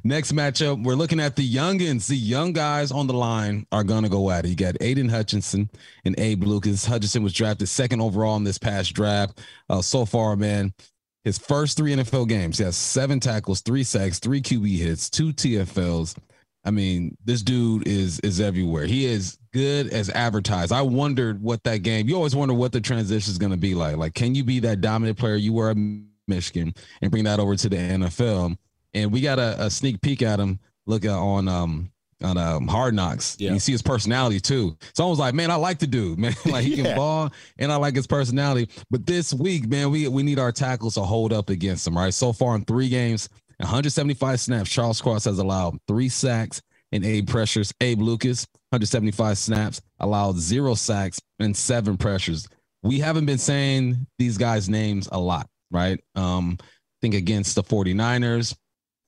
Next 0.04 0.32
matchup, 0.32 0.82
we're 0.84 0.94
looking 0.94 1.20
at 1.20 1.36
the 1.36 1.46
youngins. 1.46 2.06
The 2.06 2.16
young 2.16 2.52
guys 2.52 2.92
on 2.92 3.08
the 3.08 3.12
line 3.14 3.66
are 3.70 3.84
gonna 3.84 4.08
go 4.08 4.30
at 4.30 4.46
it. 4.46 4.48
You 4.48 4.56
got 4.56 4.76
Aidan 4.80 5.10
Hutchinson 5.10 5.68
and 6.06 6.18
Abe 6.18 6.44
Lucas. 6.44 6.86
Hutchinson 6.86 7.22
was 7.22 7.34
drafted 7.34 7.68
second 7.68 8.00
overall 8.00 8.36
in 8.36 8.44
this 8.44 8.58
past 8.58 8.94
draft. 8.94 9.40
Uh, 9.68 9.82
so 9.82 10.06
far, 10.06 10.34
man, 10.36 10.72
his 11.24 11.36
first 11.36 11.76
three 11.76 11.94
NFL 11.94 12.28
games, 12.28 12.58
he 12.58 12.64
has 12.64 12.76
seven 12.76 13.20
tackles, 13.20 13.60
three 13.60 13.84
sacks, 13.84 14.18
three 14.18 14.40
QB 14.40 14.78
hits, 14.78 15.10
two 15.10 15.32
TFLs. 15.32 16.16
I 16.64 16.70
mean, 16.70 17.16
this 17.24 17.42
dude 17.42 17.86
is 17.86 18.20
is 18.20 18.40
everywhere. 18.40 18.86
He 18.86 19.04
is 19.04 19.38
good 19.52 19.92
as 19.92 20.10
advertised. 20.10 20.72
I 20.72 20.82
wondered 20.82 21.42
what 21.42 21.62
that 21.64 21.78
game. 21.78 22.08
You 22.08 22.16
always 22.16 22.34
wonder 22.34 22.54
what 22.54 22.72
the 22.72 22.80
transition 22.80 23.30
is 23.30 23.38
going 23.38 23.52
to 23.52 23.58
be 23.58 23.74
like. 23.74 23.96
Like, 23.96 24.14
can 24.14 24.34
you 24.34 24.44
be 24.44 24.60
that 24.60 24.80
dominant 24.80 25.18
player 25.18 25.36
you 25.36 25.52
were 25.52 25.70
at 25.70 25.76
Michigan 26.26 26.74
and 27.02 27.10
bring 27.10 27.24
that 27.24 27.38
over 27.38 27.54
to 27.54 27.68
the 27.68 27.76
NFL? 27.76 28.56
and 28.94 29.12
we 29.12 29.20
got 29.20 29.38
a, 29.38 29.64
a 29.64 29.70
sneak 29.70 30.00
peek 30.00 30.22
at 30.22 30.40
him. 30.40 30.58
Look 30.86 31.04
on 31.04 31.48
um 31.48 31.90
on 32.22 32.38
um, 32.38 32.68
Hard 32.68 32.94
Knocks. 32.94 33.36
Yeah. 33.38 33.52
You 33.52 33.58
see 33.58 33.72
his 33.72 33.82
personality 33.82 34.40
too. 34.40 34.78
So 34.94 35.04
I 35.04 35.10
was 35.10 35.18
like, 35.18 35.34
man, 35.34 35.50
I 35.50 35.56
like 35.56 35.78
the 35.78 35.86
dude, 35.86 36.18
man. 36.18 36.34
like 36.46 36.64
he 36.64 36.76
yeah. 36.76 36.84
can 36.84 36.96
ball, 36.96 37.30
and 37.58 37.70
I 37.70 37.76
like 37.76 37.96
his 37.96 38.06
personality. 38.06 38.70
But 38.90 39.04
this 39.04 39.34
week, 39.34 39.66
man, 39.68 39.90
we 39.90 40.08
we 40.08 40.22
need 40.22 40.38
our 40.38 40.52
tackles 40.52 40.94
to 40.94 41.02
hold 41.02 41.32
up 41.32 41.50
against 41.50 41.86
him. 41.86 41.96
Right. 41.96 42.14
So 42.14 42.32
far 42.32 42.54
in 42.54 42.64
three 42.64 42.88
games, 42.88 43.28
175 43.58 44.40
snaps. 44.40 44.70
Charles 44.70 45.00
Cross 45.00 45.24
has 45.24 45.38
allowed 45.38 45.78
three 45.86 46.08
sacks 46.08 46.60
and 46.92 47.04
eight 47.04 47.26
pressures. 47.26 47.72
Abe 47.80 48.00
Lucas, 48.00 48.46
175 48.70 49.38
snaps, 49.38 49.80
allowed 50.00 50.36
zero 50.36 50.74
sacks 50.74 51.20
and 51.38 51.56
seven 51.56 51.96
pressures. 51.96 52.46
We 52.82 52.98
haven't 52.98 53.26
been 53.26 53.38
saying 53.38 54.06
these 54.18 54.38
guys' 54.38 54.68
names 54.68 55.08
a 55.10 55.18
lot, 55.18 55.48
right? 55.70 55.98
Um, 56.14 56.58
I 56.60 56.64
think 57.00 57.14
against 57.14 57.54
the 57.54 57.62
49ers, 57.62 58.56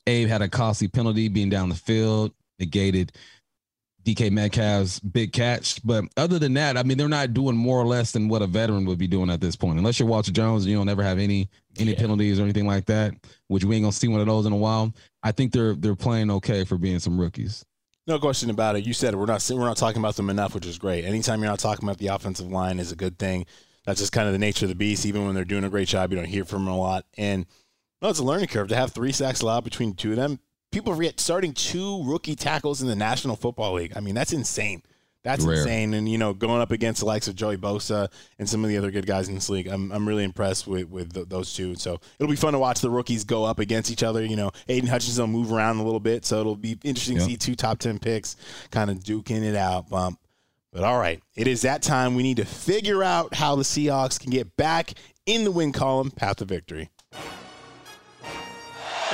Abe 0.07 0.29
had 0.29 0.43
a 0.43 0.49
costly 0.49 0.89
penalty 0.89 1.29
being 1.29 1.51
down 1.51 1.69
the 1.69 1.75
field, 1.75 2.33
negated 2.59 3.13
DK 4.07 4.31
Metcalf's 4.31 5.01
big 5.01 5.33
catch. 5.33 5.85
But 5.85 6.05
other 6.17 6.39
than 6.39 6.55
that, 6.55 6.77
I 6.77 6.85
mean, 6.85 6.97
they're 6.97 7.09
not 7.09 7.35
doing 7.35 7.57
more 7.57 7.81
or 7.81 7.87
less 7.87 8.13
than 8.13 8.29
what 8.29 8.41
a 8.41 8.47
veteran 8.47 8.85
would 8.87 8.99
be 8.99 9.09
doing 9.09 9.31
at 9.31 9.41
this 9.41 9.57
point. 9.57 9.79
Unless 9.79 9.99
you're 9.99 10.09
Walter 10.09 10.31
Jones, 10.31 10.63
and 10.63 10.71
you 10.71 10.77
don't 10.77 10.89
ever 10.89 11.03
have 11.03 11.19
any 11.19 11.51
any 11.79 11.93
yeah. 11.93 11.99
penalties 11.99 12.39
or 12.39 12.45
anything 12.45 12.67
like 12.67 12.87
that, 12.87 13.15
which 13.49 13.65
we 13.65 13.75
ain't 13.75 13.83
gonna 13.83 13.93
see 13.93 14.09
one 14.09 14.21
of 14.21 14.27
those 14.27 14.47
in 14.47 14.53
a 14.53 14.57
while. 14.57 14.95
I 15.25 15.33
think 15.33 15.53
they're 15.53 15.75
they're 15.75 15.97
playing 15.97 16.31
okay 16.31 16.65
for 16.65 16.79
being 16.79 17.01
some 17.01 17.21
rookies. 17.21 17.65
No 18.07 18.21
question 18.21 18.51
about 18.51 18.77
it. 18.77 18.87
You 18.87 18.95
said 18.95 19.13
it. 19.13 19.17
We're 19.17 19.27
not 19.27 19.45
we're 19.53 19.65
not 19.65 19.77
talking 19.77 19.99
about 19.99 20.15
them 20.15 20.31
enough, 20.31 20.55
which 20.55 20.67
is 20.67 20.79
great. 20.79 21.05
Anytime 21.05 21.41
you're 21.41 21.51
not 21.51 21.59
talking 21.59 21.85
about 21.85 21.99
the 21.99 22.07
offensive 22.07 22.47
line 22.47 22.79
is 22.79 22.93
a 22.93 22.97
good 22.97 23.19
thing. 23.19 23.47
That's 23.85 24.01
just 24.01 24.13
kind 24.13 24.29
of 24.29 24.33
the 24.33 24.39
nature 24.39 24.67
of 24.67 24.69
the 24.69 24.77
beast. 24.77 25.05
Even 25.05 25.27
when 25.27 25.35
they're 25.35 25.45
doing 25.45 25.65
a 25.65 25.69
great 25.69 25.89
job, 25.89 26.13
you 26.13 26.17
don't 26.17 26.27
hear 26.27 26.45
from 26.45 26.65
them 26.65 26.75
a 26.75 26.79
lot. 26.79 27.05
And 27.17 27.47
no, 28.01 28.09
it's 28.09 28.21
a 28.21 28.25
learning 28.25 28.47
curve 28.49 28.69
to 28.69 28.77
have 28.77 28.93
three 28.93 29.11
sacks 29.11 29.41
allowed 29.41 29.65
between 29.65 29.95
two 29.95 30.11
of 30.11 30.17
them. 30.17 30.39
People 30.77 30.95
forget 30.95 31.19
starting 31.19 31.55
two 31.55 32.05
rookie 32.05 32.35
tackles 32.37 32.83
in 32.83 32.87
the 32.89 32.95
National 32.95 33.35
Football 33.35 33.73
League. 33.73 33.95
I 33.97 34.01
mean, 34.01 34.15
that's 34.15 34.35
insane. 34.35 34.83
That's 35.23 35.43
Rare. 35.43 35.57
insane. 35.57 35.95
And, 35.95 36.07
you 36.07 36.19
know, 36.19 36.35
going 36.35 36.61
up 36.61 36.71
against 36.71 37.01
the 37.01 37.07
likes 37.07 37.29
of 37.29 37.35
Joey 37.35 37.57
Bosa 37.57 38.09
and 38.39 38.47
some 38.47 38.63
of 38.63 38.69
the 38.69 38.77
other 38.77 38.91
good 38.91 39.07
guys 39.07 39.31
in 39.31 39.35
this 39.37 39.49
league, 39.49 39.69
I'm, 39.69 39.91
I'm 39.91 40.07
really 40.07 40.23
impressed 40.23 40.67
with, 40.67 40.91
with 40.91 41.15
th- 41.15 41.31
those 41.31 41.55
two. 41.55 41.77
So 41.77 41.99
it'll 42.19 42.29
be 42.31 42.37
fun 42.37 42.53
to 42.53 42.59
watch 42.59 42.81
the 42.83 42.91
rookies 42.91 43.25
go 43.25 43.43
up 43.43 43.59
against 43.59 43.91
each 43.91 44.03
other. 44.03 44.23
You 44.23 44.37
know, 44.37 44.51
Aidan 44.69 44.91
Hutchinson 44.91 45.33
will 45.33 45.41
move 45.41 45.51
around 45.51 45.79
a 45.79 45.83
little 45.83 45.99
bit. 45.99 46.27
So 46.27 46.41
it'll 46.41 46.57
be 46.57 46.77
interesting 46.85 47.17
Yep. 47.17 47.25
to 47.25 47.31
see 47.31 47.37
two 47.39 47.55
top 47.55 47.79
10 47.79 47.99
picks 47.99 48.37
kind 48.71 48.91
of 48.91 48.99
duking 48.99 49.45
it 49.45 49.57
out. 49.57 49.89
Bump. 49.89 50.21
But 50.75 50.85
all 50.85 50.99
right, 50.99 51.23
it 51.37 51.47
is 51.49 51.63
that 51.63 51.81
time. 51.81 52.17
We 52.17 52.23
need 52.23 52.37
to 52.37 52.45
figure 52.45 53.03
out 53.03 53.33
how 53.35 53.57
the 53.57 53.63
Seahawks 53.63 54.21
can 54.21 54.31
get 54.31 54.59
back 54.59 54.93
in 55.25 55.45
the 55.45 55.51
win 55.51 55.73
column, 55.73 56.11
path 56.11 56.37
to 56.37 56.45
victory. 56.45 56.91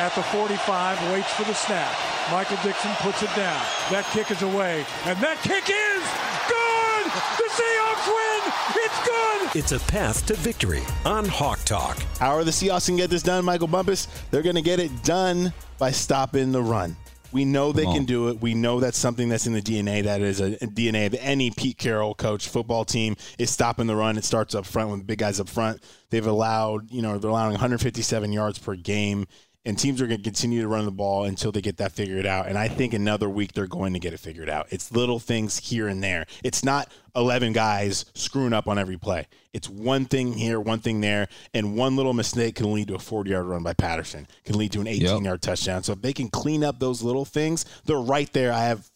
At 0.02 0.16
the 0.16 0.22
45, 0.24 1.12
waits 1.12 1.32
for 1.32 1.44
the 1.44 1.54
snap. 1.54 1.96
Michael 2.32 2.56
Dickson 2.64 2.90
puts 3.02 3.22
it 3.22 3.30
down. 3.36 3.64
That 3.92 4.04
kick 4.12 4.32
is 4.32 4.42
away, 4.42 4.84
and 5.04 5.16
that 5.20 5.38
kick 5.42 5.62
is 5.70 6.02
good. 6.50 7.04
The 7.38 7.48
Seahawks 7.54 8.08
win. 8.08 8.52
It's 8.82 9.06
good. 9.06 9.56
It's 9.56 9.70
a 9.70 9.78
path 9.88 10.26
to 10.26 10.34
victory 10.34 10.82
on 11.04 11.24
Hawk 11.26 11.60
Talk. 11.60 12.02
How 12.18 12.32
are 12.32 12.42
the 12.42 12.50
Seahawks 12.50 12.88
going 12.88 12.96
to 12.96 13.02
get 13.04 13.10
this 13.10 13.22
done, 13.22 13.44
Michael 13.44 13.68
Bumpus? 13.68 14.08
They're 14.32 14.42
going 14.42 14.56
to 14.56 14.62
get 14.62 14.80
it 14.80 15.04
done 15.04 15.52
by 15.78 15.92
stopping 15.92 16.50
the 16.50 16.62
run. 16.62 16.96
We 17.30 17.44
know 17.44 17.70
they 17.70 17.84
can 17.84 18.04
do 18.04 18.28
it. 18.28 18.40
We 18.40 18.54
know 18.54 18.80
that's 18.80 18.98
something 18.98 19.28
that's 19.28 19.46
in 19.46 19.52
the 19.52 19.62
DNA. 19.62 20.02
That 20.02 20.20
is 20.20 20.40
a, 20.40 20.54
a 20.54 20.66
DNA 20.66 21.06
of 21.06 21.14
any 21.20 21.52
Pete 21.52 21.78
Carroll 21.78 22.14
coach 22.16 22.48
football 22.48 22.84
team 22.84 23.14
is 23.38 23.50
stopping 23.50 23.86
the 23.86 23.94
run. 23.94 24.18
It 24.18 24.24
starts 24.24 24.56
up 24.56 24.66
front 24.66 24.90
with 24.90 25.06
big 25.06 25.18
guys 25.18 25.38
up 25.38 25.48
front. 25.48 25.80
They've 26.10 26.26
allowed, 26.26 26.90
you 26.90 27.02
know, 27.02 27.18
they're 27.18 27.30
allowing 27.30 27.52
157 27.52 28.32
yards 28.32 28.58
per 28.58 28.74
game, 28.74 29.26
and 29.64 29.79
teams 29.79 30.01
are 30.03 30.07
going 30.07 30.18
to 30.18 30.25
continue 30.25 30.61
to 30.61 30.68
run 30.68 30.85
the 30.85 30.90
ball 30.90 31.25
until 31.25 31.53
they 31.53 31.61
get 31.61 31.77
that 31.77 31.92
figured 31.92 32.27
out. 32.27 32.48
And 32.48 32.59
I 32.59 32.66
think 32.66 32.94
another 32.94 33.29
week 33.29 33.53
they're 33.53 33.68
going 33.68 33.92
to 33.92 34.01
get 34.01 34.12
it 34.12 34.18
figured 34.18 34.51
out. 34.51 34.66
It's 34.70 34.90
little 34.90 35.20
things 35.20 35.59
here 35.59 35.87
and 35.87 36.03
there. 36.03 36.27
It's 36.42 36.64
not 36.64 36.90
11 37.14 37.53
guys 37.53 38.07
screwing 38.14 38.53
up 38.53 38.66
on 38.66 38.79
every 38.79 38.96
play. 38.96 39.29
It's 39.53 39.68
one 39.68 40.07
thing 40.07 40.33
here, 40.33 40.59
one 40.59 40.81
thing 40.81 41.01
there, 41.01 41.29
and 41.55 41.77
one 41.77 41.94
little 41.94 42.14
mistake 42.14 42.57
can 42.57 42.72
lead 42.72 42.88
to 42.88 42.96
a 42.96 42.98
40 42.98 43.31
yard 43.31 43.46
run 43.46 43.62
by 43.62 43.75
Patterson, 43.75 44.27
can 44.44 44.59
lead 44.59 44.72
to 44.72 44.81
an 44.81 44.88
18 44.88 45.25
yard 45.25 45.42
touchdown. 45.42 45.83
So 45.85 45.92
if 45.92 46.03
they 46.03 46.12
can 46.12 46.29
clean 46.29 46.64
up 46.64 46.81
those 46.81 47.03
little 47.03 47.25
things, 47.25 47.64
they're 47.85 47.96
right 47.98 48.33
there. 48.33 48.53
I 48.53 48.64
have 48.64 48.90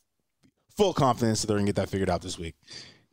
full 0.76 0.94
confidence 0.94 1.40
that 1.40 1.46
they're 1.46 1.56
going 1.56 1.66
to 1.66 1.72
get 1.72 1.80
that 1.80 1.90
figured 1.90 2.10
out 2.10 2.22
this 2.22 2.38
week. 2.38 2.54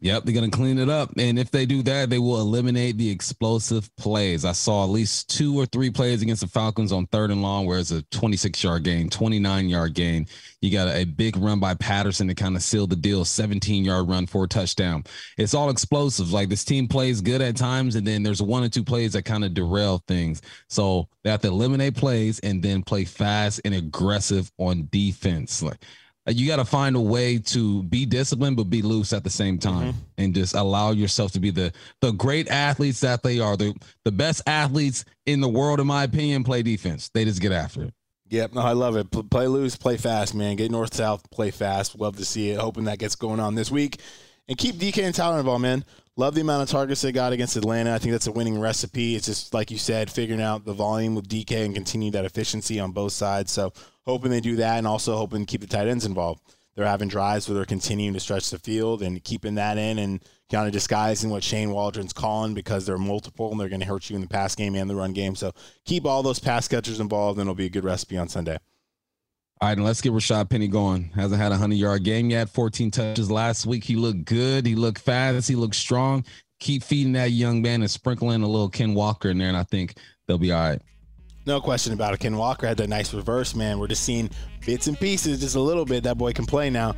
Yep, 0.04 0.26
they're 0.26 0.34
gonna 0.34 0.50
clean 0.50 0.80
it 0.80 0.90
up, 0.90 1.14
and 1.18 1.40
if 1.40 1.50
they 1.50 1.66
do 1.66 1.82
that, 1.84 2.10
they 2.10 2.20
will 2.20 2.42
eliminate 2.42 2.98
the 2.98 3.10
explosive 3.10 3.90
plays. 3.96 4.44
I 4.44 4.52
saw 4.52 4.84
at 4.84 4.90
least 4.90 5.30
two 5.30 5.58
or 5.58 5.66
three 5.66 5.90
plays 5.90 6.22
against 6.22 6.42
the 6.42 6.48
Falcons 6.50 6.92
on 6.92 7.08
third 7.08 7.32
and 7.32 7.42
long, 7.42 7.66
where 7.66 7.80
it's 7.80 7.92
a 7.92 8.02
26 8.12 8.62
yard 8.62 8.84
gain, 8.84 9.10
29 9.10 9.70
yard 9.70 9.94
gain. 9.94 10.28
You 10.60 10.72
got 10.74 10.90
a, 10.90 10.98
a 10.98 11.04
big 11.06 11.38
run 11.38 11.62
by 11.62 11.76
Patterson 11.76 12.28
to 12.28 12.36
kind 12.36 12.58
of 12.58 12.64
seal 12.64 12.86
the 12.86 12.98
deal, 12.98 13.24
17 13.24 13.86
yard 13.86 14.10
run 14.10 14.28
for 14.28 14.44
a 14.44 14.48
touchdown. 14.48 15.06
It's 15.38 15.54
all 15.54 15.70
explosive. 15.70 16.34
Like 16.34 16.50
this 16.50 16.66
team 16.66 16.90
plays 16.90 17.22
good 17.22 17.42
at 17.42 17.56
times, 17.56 17.96
and 17.96 18.06
then 18.06 18.24
there's 18.24 18.42
one 18.42 18.66
or 18.66 18.70
two 18.70 18.84
plays 18.84 19.14
that 19.14 19.24
kind 19.24 19.46
of 19.46 19.54
derail 19.54 20.04
things. 20.06 20.42
So 20.68 21.08
they 21.24 21.30
have 21.30 21.42
to 21.44 21.48
eliminate 21.48 21.96
plays 21.96 22.40
and 22.40 22.62
then 22.62 22.84
play 22.84 23.06
fast 23.06 23.62
and 23.64 23.74
aggressive 23.74 24.52
on 24.58 24.90
defense. 24.92 25.64
Like 25.64 25.80
you 26.28 26.48
got 26.48 26.56
to 26.58 26.66
find 26.66 26.96
a 26.96 27.02
way 27.02 27.38
to 27.38 27.84
be 27.84 28.06
disciplined 28.06 28.56
but 28.56 28.66
be 28.66 28.82
loose 28.82 29.14
at 29.14 29.24
the 29.24 29.30
same 29.30 29.58
time 29.58 29.94
mm-hmm. 29.94 30.00
and 30.18 30.34
just 30.34 30.56
allow 30.56 30.92
yourself 30.92 31.32
to 31.32 31.40
be 31.40 31.52
the 31.52 31.72
the 32.02 32.12
great 32.12 32.48
athletes 32.50 33.02
that 33.02 33.24
they 33.24 33.40
are 33.40 33.58
the 33.58 33.76
the 34.06 34.12
best 34.12 34.42
athletes 34.48 35.06
in 35.26 35.42
the 35.42 35.50
world 35.50 35.80
in 35.80 35.88
my 35.88 36.04
opinion 36.04 36.44
play 36.44 36.62
defense 36.62 37.10
they 37.14 37.26
just 37.26 37.42
get 37.42 37.52
after 37.52 37.84
it 37.84 37.94
Yep, 38.30 38.54
no, 38.54 38.62
I 38.62 38.72
love 38.72 38.96
it. 38.96 39.12
Play 39.30 39.46
loose, 39.46 39.76
play 39.76 39.96
fast, 39.96 40.34
man. 40.34 40.56
Get 40.56 40.72
north 40.72 40.96
south, 40.96 41.30
play 41.30 41.52
fast. 41.52 42.00
Love 42.00 42.16
to 42.18 42.26
see 42.26 42.50
it. 42.50 42.60
Hoping 42.60 42.86
that 42.86 42.98
gets 42.98 43.16
going 43.16 43.40
on 43.40 43.54
this 43.54 43.70
week. 43.70 44.00
And 44.48 44.58
keep 44.58 44.78
DK 44.78 45.04
and 45.04 45.14
Tyler 45.14 45.38
involved, 45.38 45.62
man. 45.62 45.86
Love 46.16 46.36
the 46.36 46.42
amount 46.42 46.62
of 46.62 46.70
targets 46.70 47.02
they 47.02 47.12
got 47.12 47.34
against 47.34 47.56
Atlanta. 47.56 47.92
I 47.92 47.98
think 47.98 48.12
that's 48.12 48.28
a 48.28 48.32
winning 48.32 48.60
recipe. 48.60 49.16
It's 49.16 49.26
just 49.26 49.52
like 49.52 49.72
you 49.72 49.80
said, 49.80 50.12
figuring 50.12 50.44
out 50.44 50.64
the 50.64 50.74
volume 50.74 51.16
with 51.16 51.28
DK 51.28 51.66
and 51.66 51.74
continue 51.74 52.12
that 52.12 52.24
efficiency 52.24 52.80
on 52.80 52.92
both 52.92 53.14
sides. 53.14 53.52
So 53.52 53.74
hoping 54.06 54.30
they 54.30 54.40
do 54.40 54.58
that, 54.58 54.78
and 54.78 54.86
also 54.86 55.18
hoping 55.18 55.40
to 55.40 55.46
keep 55.46 55.62
the 55.62 55.68
tight 55.68 55.88
ends 55.88 56.06
involved. 56.06 56.44
They're 56.76 56.86
having 56.86 57.08
drives 57.08 57.48
where 57.48 57.56
they're 57.56 57.66
continuing 57.66 58.14
to 58.14 58.20
stretch 58.20 58.52
the 58.52 58.60
field 58.60 59.02
and 59.02 59.24
keeping 59.24 59.56
that 59.56 59.80
in 59.80 59.98
and 59.98 60.24
kind 60.52 60.68
of 60.68 60.74
disguising 60.74 61.32
what 61.32 61.44
Shane 61.44 61.72
Waldron's 61.72 62.14
calling 62.14 62.54
because 62.54 62.86
they're 62.86 63.00
multiple 63.00 63.50
and 63.50 63.60
they're 63.60 63.70
going 63.70 63.82
to 63.82 63.88
hurt 63.88 64.10
you 64.10 64.16
in 64.16 64.22
the 64.22 64.28
pass 64.28 64.54
game 64.54 64.76
and 64.76 64.88
the 64.88 64.96
run 64.96 65.14
game. 65.14 65.36
So 65.36 65.52
keep 65.84 66.06
all 66.06 66.22
those 66.22 66.40
pass 66.40 66.68
catchers 66.68 67.00
involved, 67.00 67.40
and 67.40 67.48
it'll 67.48 67.56
be 67.56 67.66
a 67.66 67.70
good 67.70 67.84
recipe 67.84 68.20
on 68.20 68.30
Sunday. 68.30 68.58
All 69.64 69.70
right 69.70 69.78
and 69.78 69.86
let's 69.86 70.02
get 70.02 70.12
Rashaad 70.12 70.50
Penny 70.50 70.68
going 70.68 71.10
hasn't 71.16 71.42
had 71.42 71.48
a 71.48 71.52
100 71.52 71.76
yard 71.76 72.04
game 72.04 72.30
yet 72.30 72.50
14 72.50 72.92
touches 72.92 73.32
last 73.32 73.66
week 73.66 73.86
he 73.86 73.96
looked 73.96 74.26
good 74.26 74.66
he 74.66 74.76
looked 74.76 75.00
fast 75.00 75.48
he 75.48 75.56
looked 75.56 75.76
strong 75.76 76.26
keep 76.60 76.84
feeding 76.84 77.14
that 77.14 77.32
young 77.32 77.62
man 77.62 77.82
and 77.82 77.90
sprinkling 77.90 78.44
a 78.44 78.46
little 78.46 78.68
Ken 78.68 78.94
Walker 78.94 79.30
in 79.30 79.38
there 79.38 79.48
and 79.48 79.56
I 79.56 79.64
think 79.64 79.96
they'll 80.28 80.38
be 80.38 80.52
all 80.52 80.60
right 80.60 80.82
No 81.46 81.62
question 81.62 81.94
about 81.94 82.14
it. 82.14 82.20
Ken 82.20 82.36
Walker 82.36 82.68
had 82.68 82.76
that 82.76 82.90
nice 82.90 83.14
reverse, 83.14 83.56
man. 83.56 83.80
We're 83.80 83.88
just 83.88 84.04
seeing 84.04 84.30
bits 84.66 84.88
and 84.88 85.00
pieces, 85.00 85.40
just 85.40 85.56
a 85.56 85.62
little 85.62 85.86
bit. 85.86 86.04
That 86.04 86.18
boy 86.18 86.34
can 86.34 86.46
play 86.46 86.70
now. 86.70 86.94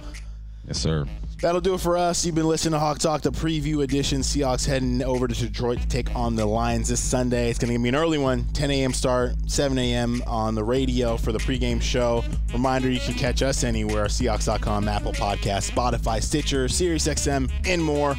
Yes 0.67 0.80
sir 0.80 1.06
That'll 1.41 1.62
do 1.62 1.73
it 1.73 1.82
for 1.82 1.97
us. 1.97 2.25
You've 2.25 2.36
been 2.36 2.47
listening 2.47 2.71
to 2.71 2.80
Hawk 2.80 2.99
Talk, 2.99 3.21
the 3.21 3.32
preview 3.32 3.84
edition. 3.84 4.21
Seahawks 4.21 4.65
heading 4.65 5.04
over 5.04 5.28
to 5.28 5.36
Detroit 5.36 5.82
to 5.82 5.88
take 5.88 6.15
on 6.15 6.36
the 6.36 6.45
Lions 6.45 6.88
this 6.89 7.01
Sunday. 7.01 7.49
It's 7.49 7.60
going 7.60 7.73
to 7.73 7.78
be 7.78 7.89
an 7.89 7.95
early 7.95 8.17
one, 8.17 8.45
10 8.54 8.71
a.m. 8.71 8.93
start, 8.93 9.34
7 9.45 9.78
a.m. 9.78 10.23
on 10.25 10.56
the 10.56 10.63
radio 10.63 11.17
for 11.17 11.32
the 11.32 11.39
pregame 11.39 11.82
show. 11.82 12.23
Reminder 12.54 12.89
you 12.89 13.01
can 13.01 13.15
catch 13.15 13.41
us 13.41 13.63
anywhere 13.63 14.06
Seahawks.com, 14.06 14.88
Apple 14.88 15.12
Podcast, 15.12 15.71
Spotify, 15.71 16.23
Stitcher, 16.23 16.65
SiriusXM, 16.65 17.51
and 17.67 17.84
more. 17.84 18.15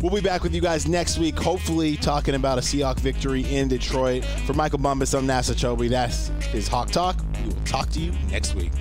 We'll 0.00 0.14
be 0.14 0.20
back 0.20 0.42
with 0.42 0.54
you 0.54 0.60
guys 0.60 0.88
next 0.88 1.18
week, 1.18 1.38
hopefully 1.38 1.96
talking 1.96 2.36
about 2.36 2.58
a 2.58 2.62
Seahawk 2.62 2.98
victory 3.00 3.42
in 3.54 3.68
Detroit. 3.68 4.24
For 4.46 4.54
Michael 4.54 4.78
Bumpus, 4.78 5.14
I'm 5.14 5.26
Nasa 5.26 5.54
Chobe. 5.54 5.90
That 5.90 6.10
is 6.54 6.68
Hawk 6.68 6.90
Talk. 6.90 7.22
We 7.42 7.48
will 7.48 7.64
talk 7.64 7.90
to 7.90 8.00
you 8.00 8.12
next 8.30 8.54
week. 8.54 8.72